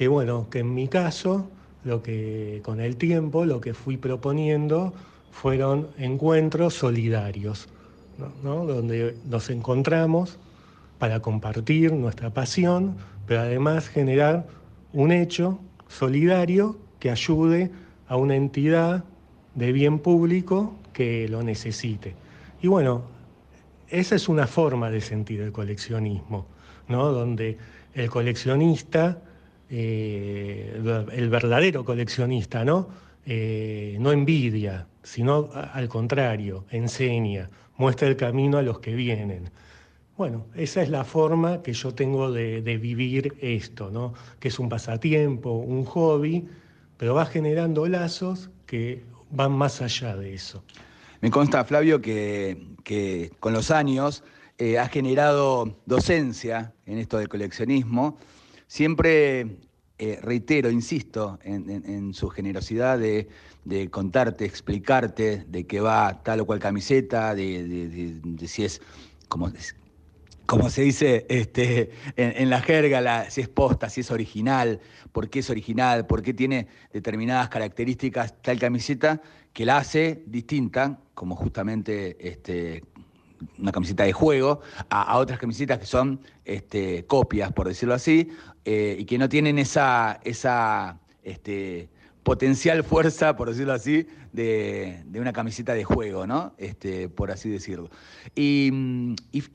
[0.00, 1.50] que bueno, que en mi caso,
[1.84, 4.94] lo que con el tiempo, lo que fui proponiendo
[5.30, 7.68] fueron encuentros solidarios,
[8.42, 10.38] donde nos encontramos
[10.98, 14.46] para compartir nuestra pasión, pero además generar
[14.94, 17.70] un hecho solidario que ayude
[18.08, 19.04] a una entidad
[19.54, 22.14] de bien público que lo necesite.
[22.62, 23.02] Y bueno,
[23.90, 26.46] esa es una forma de sentir el coleccionismo,
[26.88, 27.12] ¿no?
[27.12, 27.58] donde
[27.92, 29.18] el coleccionista,
[29.70, 30.80] eh,
[31.12, 32.88] el verdadero coleccionista, ¿no?
[33.24, 39.50] Eh, no envidia, sino al contrario, enseña, muestra el camino a los que vienen.
[40.16, 44.12] Bueno, esa es la forma que yo tengo de, vivir esto, ¿no?
[44.38, 46.46] que es un pasatiempo, un hobby,
[46.96, 50.62] pero va generando lazos que van más allá de eso.
[51.20, 54.24] Me consta, Flavio, que, con los años
[54.58, 58.18] eh, has generado docencia en esto del coleccionismo.
[58.70, 59.56] Siempre
[59.98, 63.26] eh, reitero, insisto, en, su generosidad de,
[63.90, 68.80] contarte, explicarte de qué va tal o cual camiseta, de, si es
[69.26, 69.50] como,
[70.70, 74.78] se dice este, en, la jerga, si es posta, si es original,
[75.10, 79.20] por qué es original, por qué tiene determinadas características tal camiseta
[79.52, 82.84] que la hace distinta, como justamente este,
[83.58, 88.30] una camiseta de juego, a, otras camisetas que son este, copias, por decirlo así,
[88.64, 91.88] eh, y que no tienen esa, esa este,
[92.22, 96.52] potencial fuerza, por decirlo así, de, una camiseta de juego, ¿no?
[96.58, 97.90] Este, por así decirlo.
[98.34, 98.70] Y,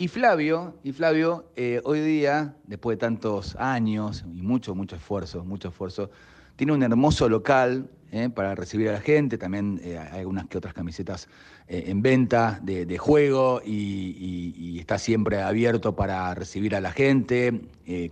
[0.08, 5.70] Flavio, y Flavio eh, hoy día, después de tantos años y mucho, mucho esfuerzo, mucho
[5.70, 6.10] esfuerzo,
[6.56, 8.30] tiene un hermoso local ¿eh?
[8.30, 11.28] para recibir a la gente, también hay algunas que otras camisetas
[11.68, 17.62] en venta de, juego y, está siempre abierto para recibir a la gente,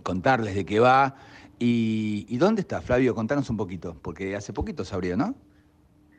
[0.02, 1.16] contarles de qué va.
[1.58, 3.14] Y, dónde está, Flavio?
[3.14, 5.36] Contanos un poquito, porque hace poquito se abrió, ¿no?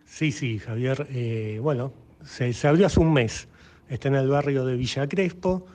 [0.06, 1.60] Sí, sí, Javier.
[1.62, 1.91] bueno,
[2.24, 3.48] se, se, abrió hace un mes.
[3.89, 5.65] Está en el barrio de Villa Crespo.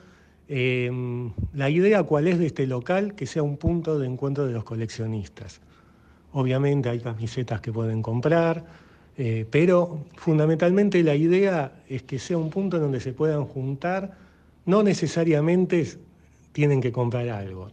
[0.47, 4.63] la idea cuál es de este local, que sea un punto de encuentro de los
[4.63, 5.61] coleccionistas.
[6.33, 8.65] Obviamente hay camisetas que pueden comprar,
[9.23, 14.17] eh, pero fundamentalmente la idea es que sea un punto en donde se puedan juntar,
[14.65, 15.85] no necesariamente
[16.53, 17.69] tienen que comprar algo,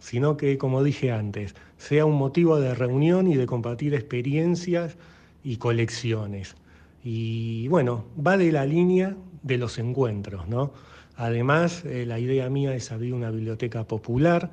[0.00, 4.96] sino que, como dije antes, sea un motivo de reunión y de compartir experiencias
[5.44, 6.56] y colecciones.
[7.04, 10.72] Y bueno, va de la línea de los encuentros, ¿no?
[11.16, 14.50] Además, eh, la idea mía es abrir una biblioteca popular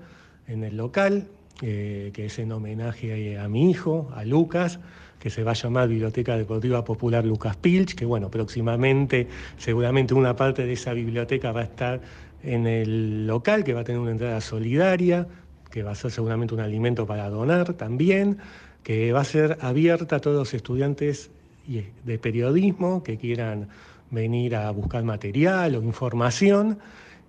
[0.50, 1.30] en el local,
[1.62, 4.82] eh, que es en homenaje a, mi hijo, a Lucas,
[5.26, 10.36] que se va a llamar Biblioteca Deportiva Popular Lucas Pilch, que bueno, próximamente seguramente una
[10.36, 12.00] parte de esa biblioteca va a estar
[12.44, 15.28] en el local, que va a tener una entrada solidaria,
[15.72, 18.38] que va a ser seguramente un alimento para donar también,
[18.84, 21.32] que va a ser abierta a todos los estudiantes
[21.66, 23.70] de periodismo que quieran
[24.12, 26.78] venir a buscar material o información.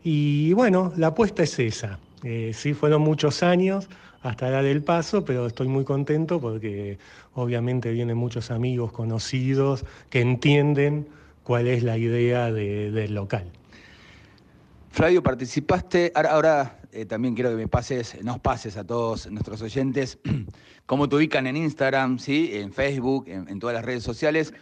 [0.04, 1.98] Y bueno, la apuesta es esa.
[2.24, 3.88] Eh, sí, fueron muchos años
[4.28, 6.98] hasta dar el paso, pero estoy muy contento porque
[7.34, 11.08] obviamente vienen muchos amigos conocidos que entienden
[11.44, 13.50] cuál es la idea del local.
[14.90, 20.18] Flavio, participaste, ahora, eh, también quiero que me pases, nos pases a todos nuestros oyentes
[20.86, 22.50] cómo te ubican en Instagram, ¿sí?
[22.54, 24.54] en Facebook, en, todas las redes sociales.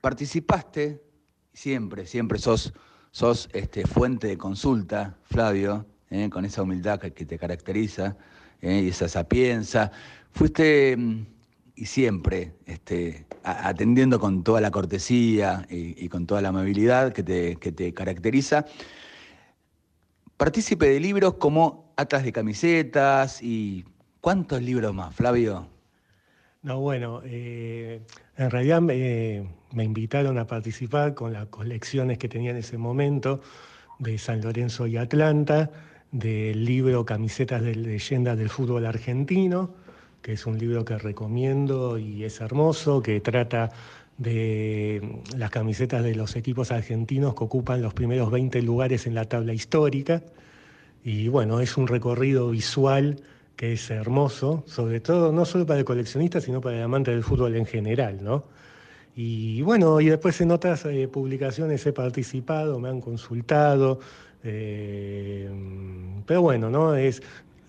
[0.00, 1.00] Participaste,
[1.52, 2.74] siempre, siempre sos,
[3.12, 6.28] sos este, fuente de consulta, Flavio, ¿eh?
[6.28, 8.16] con esa humildad que te caracteriza.
[8.62, 8.82] ¿Eh?
[8.84, 9.92] y esa sapienza.
[10.30, 11.26] Fuiste mm,
[11.74, 17.22] y siempre este, atendiendo con toda la cortesía y, y con toda la amabilidad que
[17.22, 18.64] te, que te caracteriza.
[20.36, 23.84] Partícipe de libros como Atlas de Camisetas y
[24.20, 25.68] ¿cuántos libros más, Flavio?
[26.62, 28.00] No, bueno, eh,
[28.36, 33.40] en realidad me, me invitaron a participar con las colecciones que tenía en ese momento
[33.98, 35.70] de San Lorenzo y Atlanta,
[36.12, 39.70] del libro Camisetas de Leyendas del Fútbol Argentino,
[40.20, 43.70] que es un libro que recomiendo y es hermoso, que trata
[44.18, 49.24] de las camisetas de los equipos argentinos que ocupan los primeros 20 lugares en la
[49.24, 50.22] tabla histórica.
[51.02, 53.16] Y bueno, es un recorrido visual
[53.56, 57.24] que es hermoso, sobre todo no solo para el coleccionista, sino para el amante del
[57.24, 58.44] fútbol en general, ¿no?
[59.14, 64.00] Y bueno, y después en otras eh, publicaciones he participado, me han consultado,
[64.44, 65.50] eh,
[66.26, 66.94] pero bueno, ¿no?
[66.94, 67.22] Es,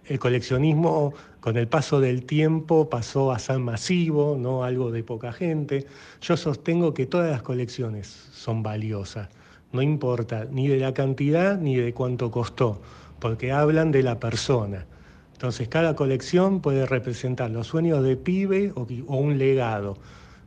[0.05, 5.31] el coleccionismo con el paso del tiempo pasó a ser masivo, no algo de poca
[5.31, 5.85] gente.
[6.21, 9.29] Yo sostengo que todas las colecciones son valiosas,
[9.71, 12.81] no importa ni de la cantidad ni de cuánto costó,
[13.19, 14.85] porque hablan de la persona.
[15.33, 19.97] Entonces cada colección puede representar los sueños de pibe o, un legado.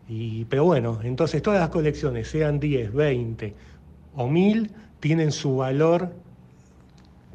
[0.09, 3.55] Y, pero bueno, entonces todas las colecciones, sean 10, 20
[4.15, 4.71] o 1000,
[5.01, 6.11] tienen su valor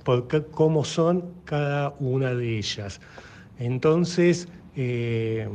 [0.03, 2.99] por cómo son cada una de ellas.
[3.59, 5.47] Entonces, eh,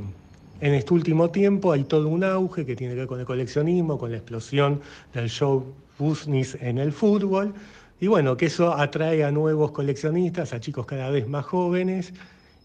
[0.61, 3.99] en este último tiempo hay todo un auge que tiene que ver con el coleccionismo,
[3.99, 4.81] con la explosión
[5.13, 7.55] del show business en el fútbol,
[7.99, 12.13] y bueno, que eso atrae a nuevos coleccionistas, a chicos cada vez más jóvenes,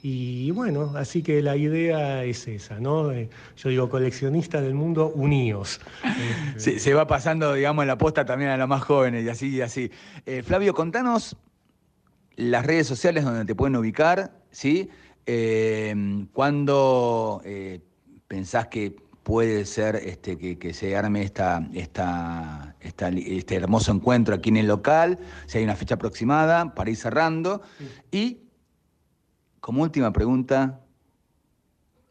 [0.04, 3.12] y bueno, así que la idea es esa, ¿no?
[3.12, 5.80] Eh, yo digo, coleccionistas del mundo, uníos.
[6.58, 9.62] Se, se va pasando, digamos, la posta también a los más jóvenes y así y
[9.62, 9.92] así.
[10.26, 11.36] Eh, Flavio, contanos
[12.36, 14.90] las redes sociales donde te pueden ubicar, ¿sí?
[15.26, 17.80] Eh, ¿Cuándo eh,
[18.28, 24.34] pensás que puede ser este, que, que se arme esta, esta, esta este hermoso encuentro
[24.34, 25.20] aquí en el local?
[25.46, 27.62] Si hay una fecha aproximada para ir cerrando.
[28.12, 28.40] Y,
[29.62, 30.82] como última pregunta,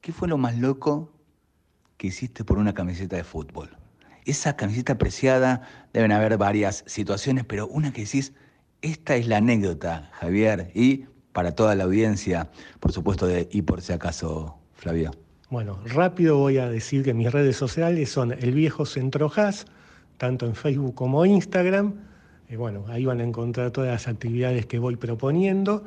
[0.01, 1.13] ¿qué fue lo más loco
[1.97, 3.77] que hiciste por una camiseta de fútbol?
[4.25, 8.33] Esa camiseta apreciada, deben haber varias situaciones, pero una que decís,
[8.83, 13.83] esta es la anécdota, Javier, y para toda la audiencia, por supuesto, de y por
[13.83, 15.11] si acaso, Flavio.
[15.51, 19.67] Bueno, rápido voy a decir que mis redes sociales son el viejo Centro Jazz,
[20.19, 21.95] tanto en Facebook como Instagram.
[22.49, 25.85] Eh, bueno, ahí van a encontrar todas las actividades que voy proponiendo.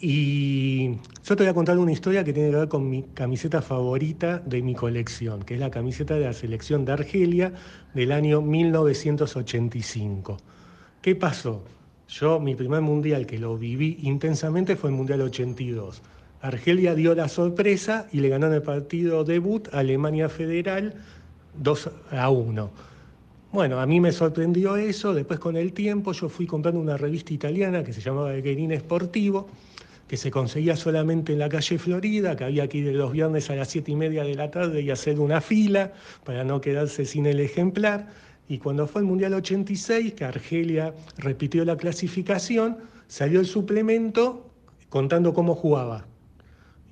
[0.00, 3.62] Y yo te voy a contar una historia que tiene que ver con mi camiseta
[3.62, 7.54] favorita de mi colección, que es la camiseta de la selección de Argelia
[7.94, 10.36] del año 1985.
[11.00, 11.62] ¿Qué pasó?
[12.08, 16.02] Yo, mi primer mundial que lo viví intensamente fue el Mundial 82.
[16.42, 20.94] Argelia dio la sorpresa y le ganó en el partido debut a Alemania Federal
[21.54, 22.70] 2 a 1.
[23.52, 27.32] Bueno, a mí me sorprendió eso, después con el tiempo yo fui comprando una revista
[27.32, 29.48] italiana que se llamaba El Guerín Esportivo,
[30.08, 33.56] que se conseguía solamente en la calle Florida, que había que ir los viernes a
[33.56, 35.92] las siete y media de la tarde y hacer una fila
[36.24, 38.08] para no quedarse sin el ejemplar.
[38.48, 42.76] Y cuando fue el Mundial 86, que Argelia repitió la clasificación,
[43.08, 44.48] salió el suplemento
[44.88, 46.06] contando cómo jugaba.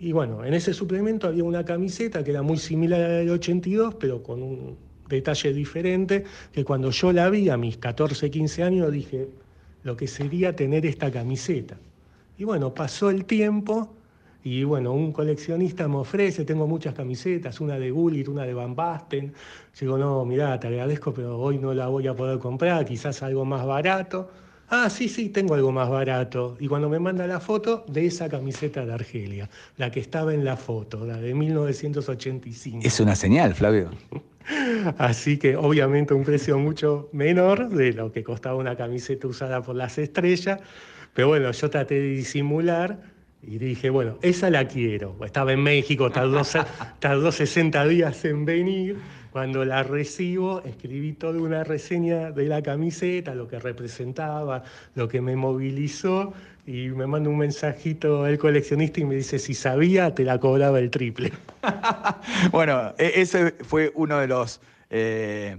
[0.01, 3.31] Y bueno, en ese suplemento había una camiseta que era muy similar a la del
[3.31, 4.77] 82, pero con un
[5.09, 9.29] detalle diferente, que cuando yo la vi a mis 14, 15 años dije,
[9.85, 11.77] lo que sería tener esta camiseta.
[12.37, 13.95] Y bueno, pasó el tiempo
[14.45, 18.77] y bueno, un coleccionista me ofrece, tengo muchas camisetas, una de Gullit, una de Van
[18.77, 19.33] Basten.
[19.81, 23.47] Digo, no, mirá, te agradezco, pero hoy no la voy a poder comprar, quizás algo
[23.47, 24.31] más barato.
[24.69, 26.57] Ah, sí, sí, tengo algo más barato.
[26.61, 30.45] Y cuando me manda la foto de esa camiseta de Argelia, la que estaba en
[30.45, 32.81] la foto, la de 1985.
[32.87, 33.91] Es una señal, Flavio.
[34.99, 39.75] Así que obviamente un precio mucho menor de lo que costaba una camiseta usada por
[39.75, 40.61] las estrellas.
[41.15, 42.99] Pero bueno, yo traté de disimular
[43.43, 45.17] y dije, bueno, esa la quiero.
[45.25, 46.43] Estaba en México, tardó,
[46.99, 48.99] tardó 60 días en venir.
[49.31, 54.63] Cuando la recibo, escribí toda una reseña de la camiseta, lo que representaba,
[54.95, 56.33] lo que me movilizó,
[56.67, 60.79] y me manda un mensajito el coleccionista y me dice, si sabía, te la cobraba
[60.79, 61.33] el triple.
[62.53, 64.61] Bueno, e- ese fue uno de los
[64.91, 65.57] eh,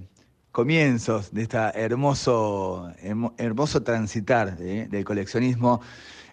[0.56, 4.88] comienzos de este hermoso, hermo- hermoso transitar ¿eh?
[4.90, 5.82] del coleccionismo.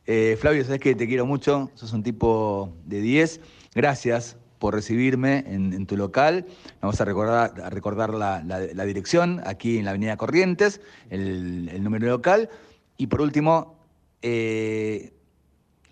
[0.07, 3.41] Eh, Flavio, sabes que te quiero mucho, sos un tipo de 10.
[3.75, 6.47] Gracias por recibirme en, tu local.
[6.81, 12.49] Vamos a recordar, recordar la, dirección aquí en la Avenida Corrientes, el, el número local.
[12.97, 13.75] Y por último,
[14.23, 15.13] eh,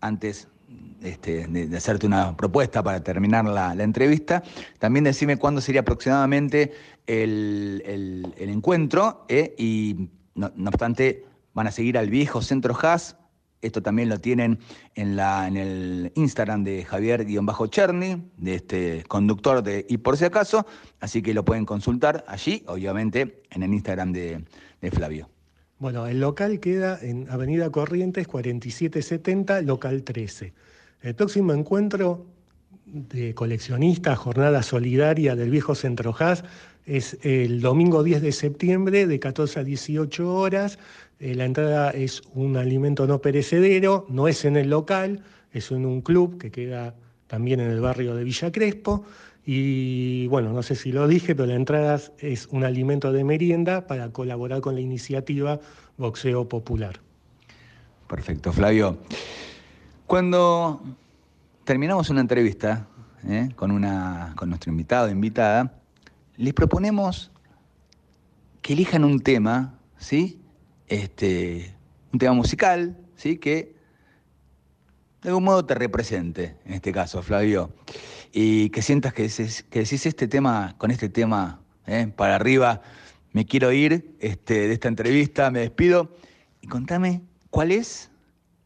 [0.01, 0.47] antes
[1.03, 4.45] este, de, de hacerte una propuesta para terminar la, la entrevista,
[4.79, 6.73] también decime cuándo sería aproximadamente
[7.11, 13.17] el, encuentro eh, y no, obstante van a seguir al viejo Centro Haas.
[13.63, 14.59] Esto también lo tienen
[14.95, 20.65] en, la, en el Instagram de Javier-Cherny, de este conductor de Y por si acaso,
[21.01, 24.45] así que lo pueden consultar allí, obviamente en el Instagram de,
[24.81, 25.29] de Flavio.
[25.79, 30.55] Bueno, el local queda en Avenida Corrientes 4770, local 13.
[31.03, 32.27] El próximo encuentro
[32.87, 36.45] de coleccionistas, jornada solidaria del viejo Centro Haas,
[36.87, 40.79] es el domingo 10 de septiembre de 14 a 18 horas.
[41.19, 45.23] Eh, la entrada es un alimento no perecedero, no es en el local,
[45.53, 46.95] es en un club que queda
[47.27, 49.05] también en el barrio de Villa Crespo.
[49.45, 53.87] Y bueno, no sé si lo dije, pero la entrada es un alimento de merienda
[53.87, 55.61] para colaborar con la iniciativa
[55.97, 57.01] Boxeo Popular.
[58.07, 58.99] Perfecto, Flavio.
[60.07, 60.83] Cuando
[61.65, 62.89] terminamos una entrevista
[63.29, 63.51] ¿eh?
[63.55, 65.80] con, una, con nuestro invitado invitada,
[66.41, 67.31] les proponemos
[68.63, 70.41] que elijan un tema, ¿sí?
[70.89, 71.77] Este,
[72.13, 73.37] un tema musical, ¿sí?
[73.37, 73.77] Que
[75.23, 77.75] de algún modo te represente, en este caso, Flavio,
[78.33, 82.11] y que sientas que, dices- que decís este tema, con este tema ¿eh?
[82.17, 82.81] para arriba,
[83.33, 86.17] me quiero ir este, de esta entrevista, me despido,
[86.63, 87.21] y contame
[87.51, 88.11] cuál es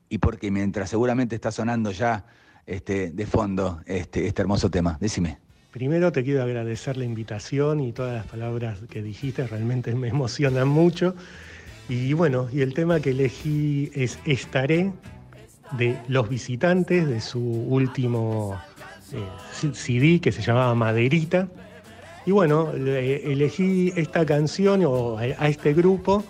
[0.08, 2.24] y por qué, mientras seguramente está sonando ya
[2.66, 4.96] este, de fondo este, este hermoso tema.
[5.00, 5.43] Decime.
[5.74, 10.68] Primero te quiero agradecer la invitación y todas las palabras que dijiste, realmente me emocionan
[10.68, 11.16] mucho.
[11.88, 14.92] Y bueno, y el tema que elegí es Estaré
[15.76, 18.56] de Los Visitantes, de su último
[19.12, 21.48] eh, CD que se llamaba Maderita.
[22.24, 26.22] Y bueno, le- elegí esta canción o a, a este grupo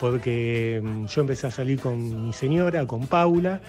[0.00, 3.60] porque mm, yo empecé a salir con mi señora, con Paula,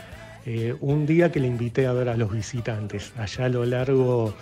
[0.48, 4.34] eh, un día que le invité a ver a los visitantes, allá a lo largo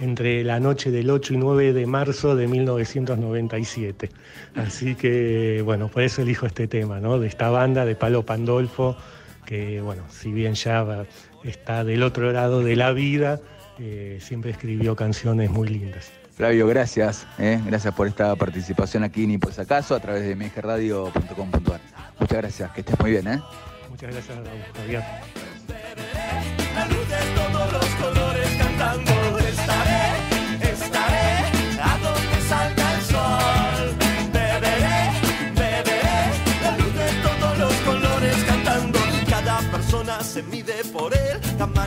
[0.00, 4.10] entre la noche del 8 y 9 de marzo de 1997.
[4.56, 7.18] Así que, bueno, por eso elijo este tema, ¿no?
[7.18, 8.96] De esta banda de Palo Pandolfo,
[9.44, 11.04] que, bueno, si bien ya
[11.44, 13.40] está del otro lado de la vida,
[13.78, 16.10] eh, siempre escribió canciones muy lindas.
[16.34, 17.26] Flavio, gracias.
[17.38, 17.60] ¿eh?
[17.66, 21.80] Gracias por esta participación aquí Y por si acaso a través de mejeradio.com.ar.
[22.18, 23.28] Muchas gracias, que estés muy bien.
[23.28, 23.40] ¿eh?
[23.90, 24.38] Muchas gracias,
[24.74, 25.02] Javier.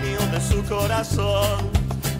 [0.06, 1.72] De su corazón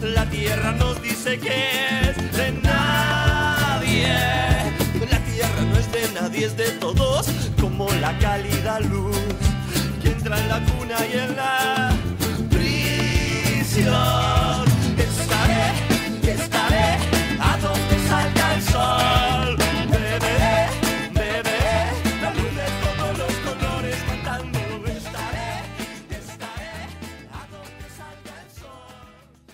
[0.02, 4.08] La tierra nos dice que es de nadie
[5.10, 7.28] La tierra no es de nadie, es de todos
[7.60, 9.16] Como la cálida luz
[10.02, 11.94] que entra en la cuna y en la
[12.50, 14.35] prisión.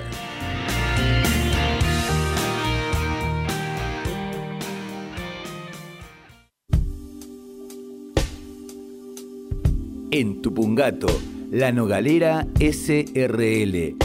[10.16, 11.08] En Tupungato,
[11.54, 13.96] La Nogalera SRL.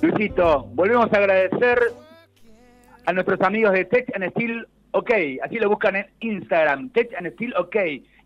[0.03, 1.79] Luisito, volvemos a agradecer
[3.07, 5.13] a nuestros amigos de Tech and Steel OK.
[5.45, 7.77] Así lo buscan en Instagram, Tech and Steel OK.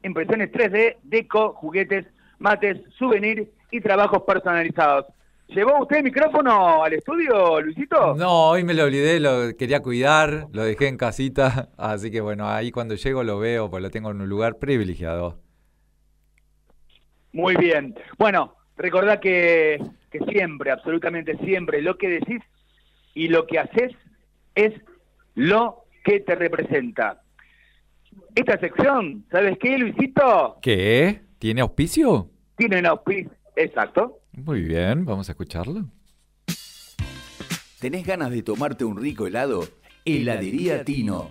[0.05, 2.07] impresiones 3D, deco, juguetes,
[2.39, 5.05] mates, souvenir y trabajos personalizados.
[5.55, 8.15] ¿Llevó usted el micrófono al estudio, Luisito?
[8.15, 12.49] No, hoy me lo olvidé, lo quería cuidar, lo dejé en casita, así que bueno,
[12.49, 15.39] ahí cuando llego lo veo, pues lo tengo en un lugar privilegiado.
[17.33, 17.95] Muy bien.
[18.19, 19.79] Bueno, recordá que,
[20.11, 22.41] que siempre, absolutamente siempre, lo que decís
[23.13, 23.93] y lo que haces
[24.55, 24.73] es
[25.35, 27.23] lo que te representa.
[28.35, 30.57] Esta sección, ¿sabes qué, Luisito?
[30.63, 31.21] ¿Qué?
[31.39, 32.31] ¿Tiene auspicio?
[32.57, 33.33] Tiene un auspicio.
[33.57, 34.22] Exacto.
[34.33, 35.89] Muy bien, vamos a escucharlo.
[37.79, 39.69] ¿Tenés ganas de tomarte un rico helado?
[40.05, 41.31] Heladería Tino.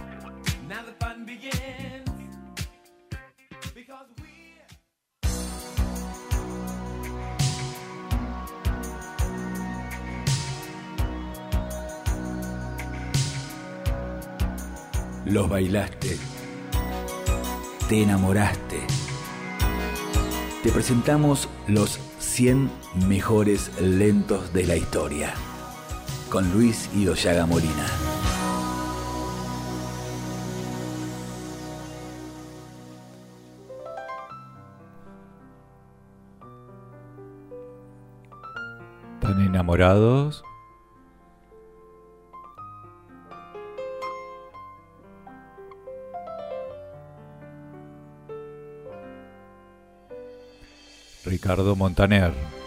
[0.68, 1.57] Now the fun begins.
[15.28, 16.16] Los bailaste.
[17.86, 18.80] Te enamoraste.
[20.62, 22.70] Te presentamos los 100
[23.06, 25.34] mejores lentos de la historia.
[26.30, 27.86] Con Luis Idoyaga Molina.
[39.20, 40.42] ¿Están enamorados?
[51.28, 52.57] Ricardo Montaner.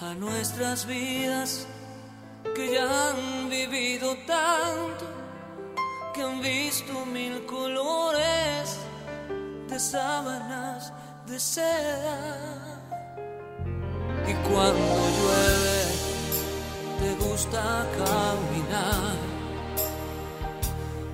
[0.00, 1.66] A nuestras vidas
[2.54, 5.06] que ya han vivido tanto,
[6.14, 8.78] que han visto mil colores
[9.68, 10.92] de sábanas
[11.26, 12.80] de seda.
[14.26, 15.80] Y cuando llueve,
[17.00, 19.30] te gusta caminar.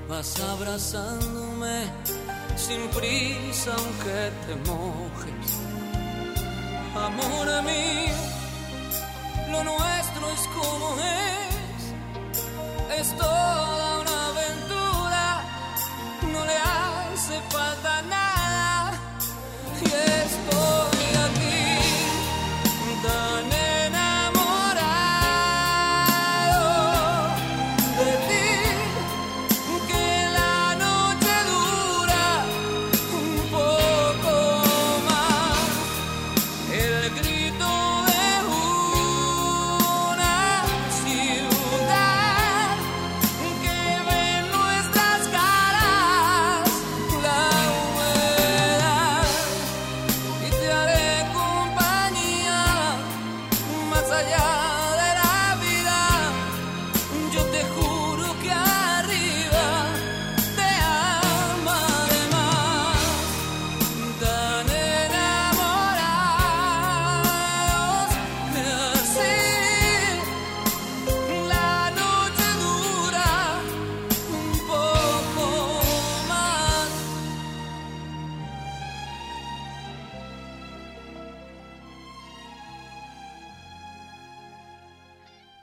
[0.09, 1.85] Vas abrazándome
[2.57, 5.51] sin prisa aunque te mojes.
[6.95, 8.15] Amor mío,
[9.57, 13.01] lo nuestro es como es.
[13.01, 15.43] Es toda una aventura,
[16.33, 17.96] no le hace falta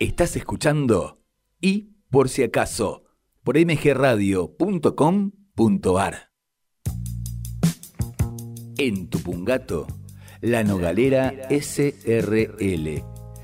[0.04, 1.24] Estás escuchando
[1.62, 3.06] y por si acaso
[3.42, 6.32] por mgradio.com.ar.
[8.78, 9.88] En Tupungato,
[10.42, 13.02] la Nogalera SRL.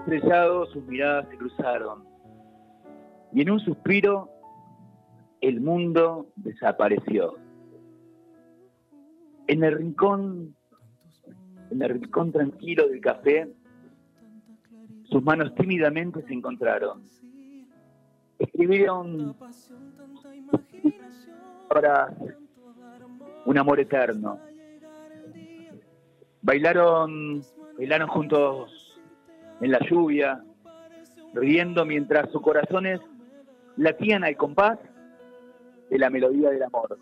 [0.09, 2.03] Estrellado sus miradas se cruzaron.
[3.31, 4.29] Y en un suspiro
[5.39, 7.35] el mundo desapareció.
[9.47, 10.55] En el rincón,
[11.69, 13.53] en el rincón tranquilo del café,
[15.03, 17.03] sus manos tímidamente se encontraron.
[18.39, 19.35] Escribieron
[21.67, 22.15] para
[23.45, 24.39] un amor eterno.
[26.41, 27.41] Bailaron,
[27.77, 28.78] bailaron juntos
[29.61, 30.43] en la lluvia,
[31.33, 32.99] riendo mientras sus corazones
[33.77, 34.79] latían al compás
[35.89, 36.97] de la melodía del amor.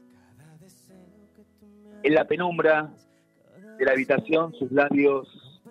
[2.03, 2.91] En la penumbra
[3.77, 5.61] de la habitación sus labios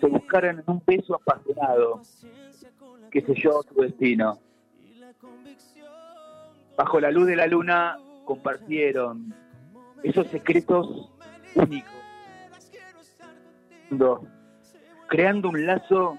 [0.00, 2.00] se buscaron en un beso apasionado
[3.10, 4.38] que selló su destino.
[6.76, 9.34] Bajo la luz de la luna compartieron
[10.02, 11.10] esos secretos
[11.54, 11.92] únicos,
[15.10, 16.18] creando un lazo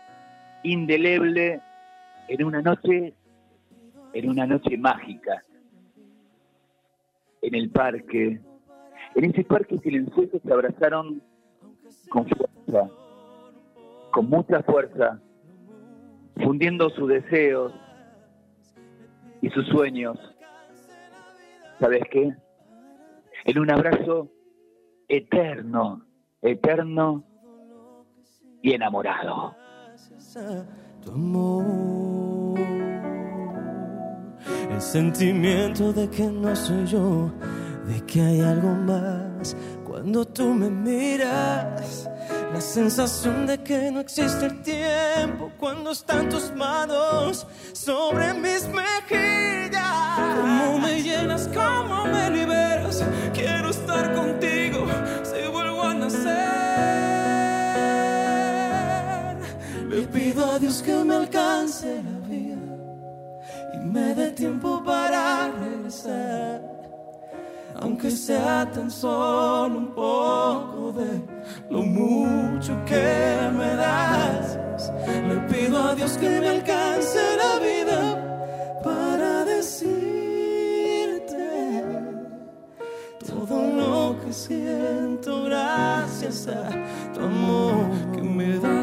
[0.63, 1.61] indeleble
[2.27, 3.13] en una noche,
[4.11, 5.41] en una noche mágica,
[7.41, 8.41] en el parque,
[9.15, 11.21] en ese parque silencioso se abrazaron
[12.09, 12.91] con fuerza,
[14.11, 15.21] con mucha fuerza,
[16.43, 17.73] fundiendo sus deseos
[19.41, 20.19] y sus sueños.
[21.79, 22.35] ¿Sabes qué?
[23.45, 24.29] En un abrazo
[25.07, 26.05] eterno,
[26.41, 27.23] eterno
[28.61, 29.55] y enamorado.
[31.03, 32.59] Tu amor,
[34.69, 37.31] el sentimiento de que no soy yo,
[37.87, 42.09] de que hay algo más cuando tú me miras.
[42.53, 49.71] La sensación de que no existe el tiempo cuando están tus manos sobre mis mejillas.
[61.87, 62.57] La vida
[63.73, 66.61] y me dé tiempo para regresar.
[67.79, 71.21] Aunque sea tan solo un poco de
[71.69, 74.59] lo mucho que me das.
[75.27, 79.91] Le pido a Dios que me alcance la vida para decirte
[83.27, 86.69] todo lo que siento gracias a
[87.13, 88.80] tu amor que me da la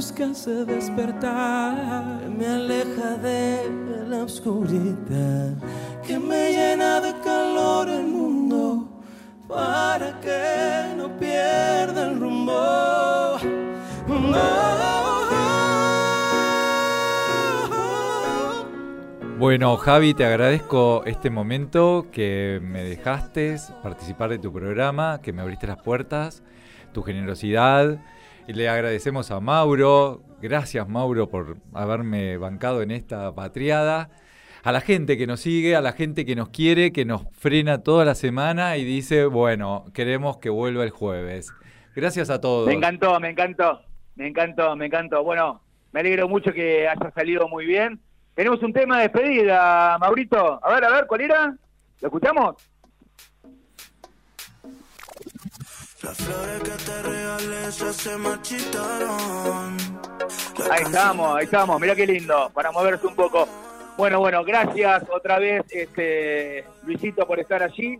[0.00, 3.70] luz que hace despertar, me aleja de
[4.08, 5.52] la oscuridad,
[6.06, 8.88] que me llena de calor el mundo
[9.46, 13.36] para que no pierda el rumbo.
[19.38, 25.42] Bueno, Javi, te agradezco este momento que me dejaste participar de tu programa, que me
[25.42, 26.42] abriste las puertas,
[26.92, 27.98] tu generosidad.
[28.46, 34.10] Y le agradecemos a Mauro, gracias Mauro por haberme bancado en esta patriada.
[34.62, 37.82] A la gente que nos sigue, a la gente que nos quiere, que nos frena
[37.82, 41.52] toda la semana y dice, bueno, queremos que vuelva el jueves.
[41.94, 42.66] Gracias a todos.
[42.66, 43.80] Me encantó, me encantó,
[44.16, 45.22] me encantó, me encantó.
[45.22, 45.62] Bueno,
[45.92, 48.00] me alegro mucho que haya salido muy bien.
[48.34, 50.64] Tenemos un tema de despedida, Maurito.
[50.64, 51.56] A ver, a ver, ¿cuál era?
[52.00, 52.69] ¿Lo escuchamos?
[56.02, 59.76] Las flores que te regalé ya se marchitaron.
[60.70, 61.78] Ahí estamos, ahí estamos.
[61.78, 63.46] Mirá qué lindo, para moverse un poco.
[63.98, 67.98] Bueno, bueno, gracias otra vez, este, Luisito, por estar allí.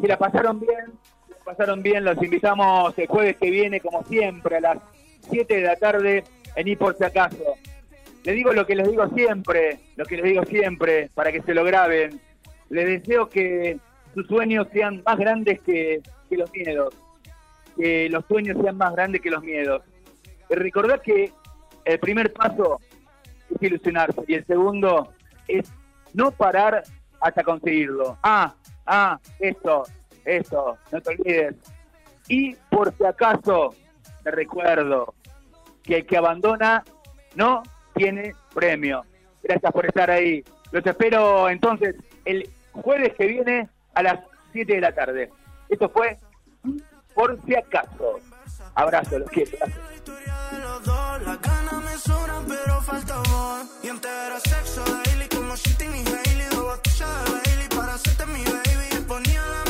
[0.00, 4.02] Si la pasaron bien, si la pasaron bien, los invitamos el jueves que viene, como
[4.04, 4.78] siempre, a las
[5.30, 6.24] 7 de la tarde
[6.56, 7.54] en Y por si acaso.
[8.24, 11.54] les digo lo que les digo siempre, lo que les digo siempre, para que se
[11.54, 12.20] lo graben.
[12.68, 13.78] Les deseo que
[14.12, 16.94] sus sueños sean más grandes que, que los miedos.
[17.76, 19.82] Que los sueños sean más grandes que los miedos.
[20.48, 21.32] Y recordad que
[21.84, 22.80] el primer paso
[23.54, 25.12] es ilusionarse y el segundo
[25.48, 25.72] es
[26.14, 26.82] no parar
[27.20, 28.18] hasta conseguirlo.
[28.22, 28.54] Ah,
[28.86, 29.84] ah, esto,
[30.24, 31.54] esto, no te olvides.
[32.28, 33.74] Y por si acaso,
[34.22, 35.14] te recuerdo
[35.82, 36.84] que el que abandona
[37.34, 37.62] no
[37.94, 39.04] tiene premio.
[39.42, 40.44] Gracias por estar ahí.
[40.72, 44.20] Los espero entonces el jueves que viene a las
[44.52, 45.30] 7 de la tarde.
[45.68, 46.18] Esto fue
[47.14, 48.20] por si acaso.
[48.74, 49.50] Abrazo, los quiero.
[51.24, 53.62] Las ganas me sobran, pero falta amor.
[53.82, 56.48] Y entera sexo daily como Shitty y Hailey.
[56.50, 59.04] Dos botellas de Bailey para hacerte mi baby.
[59.08, 59.65] Ponía la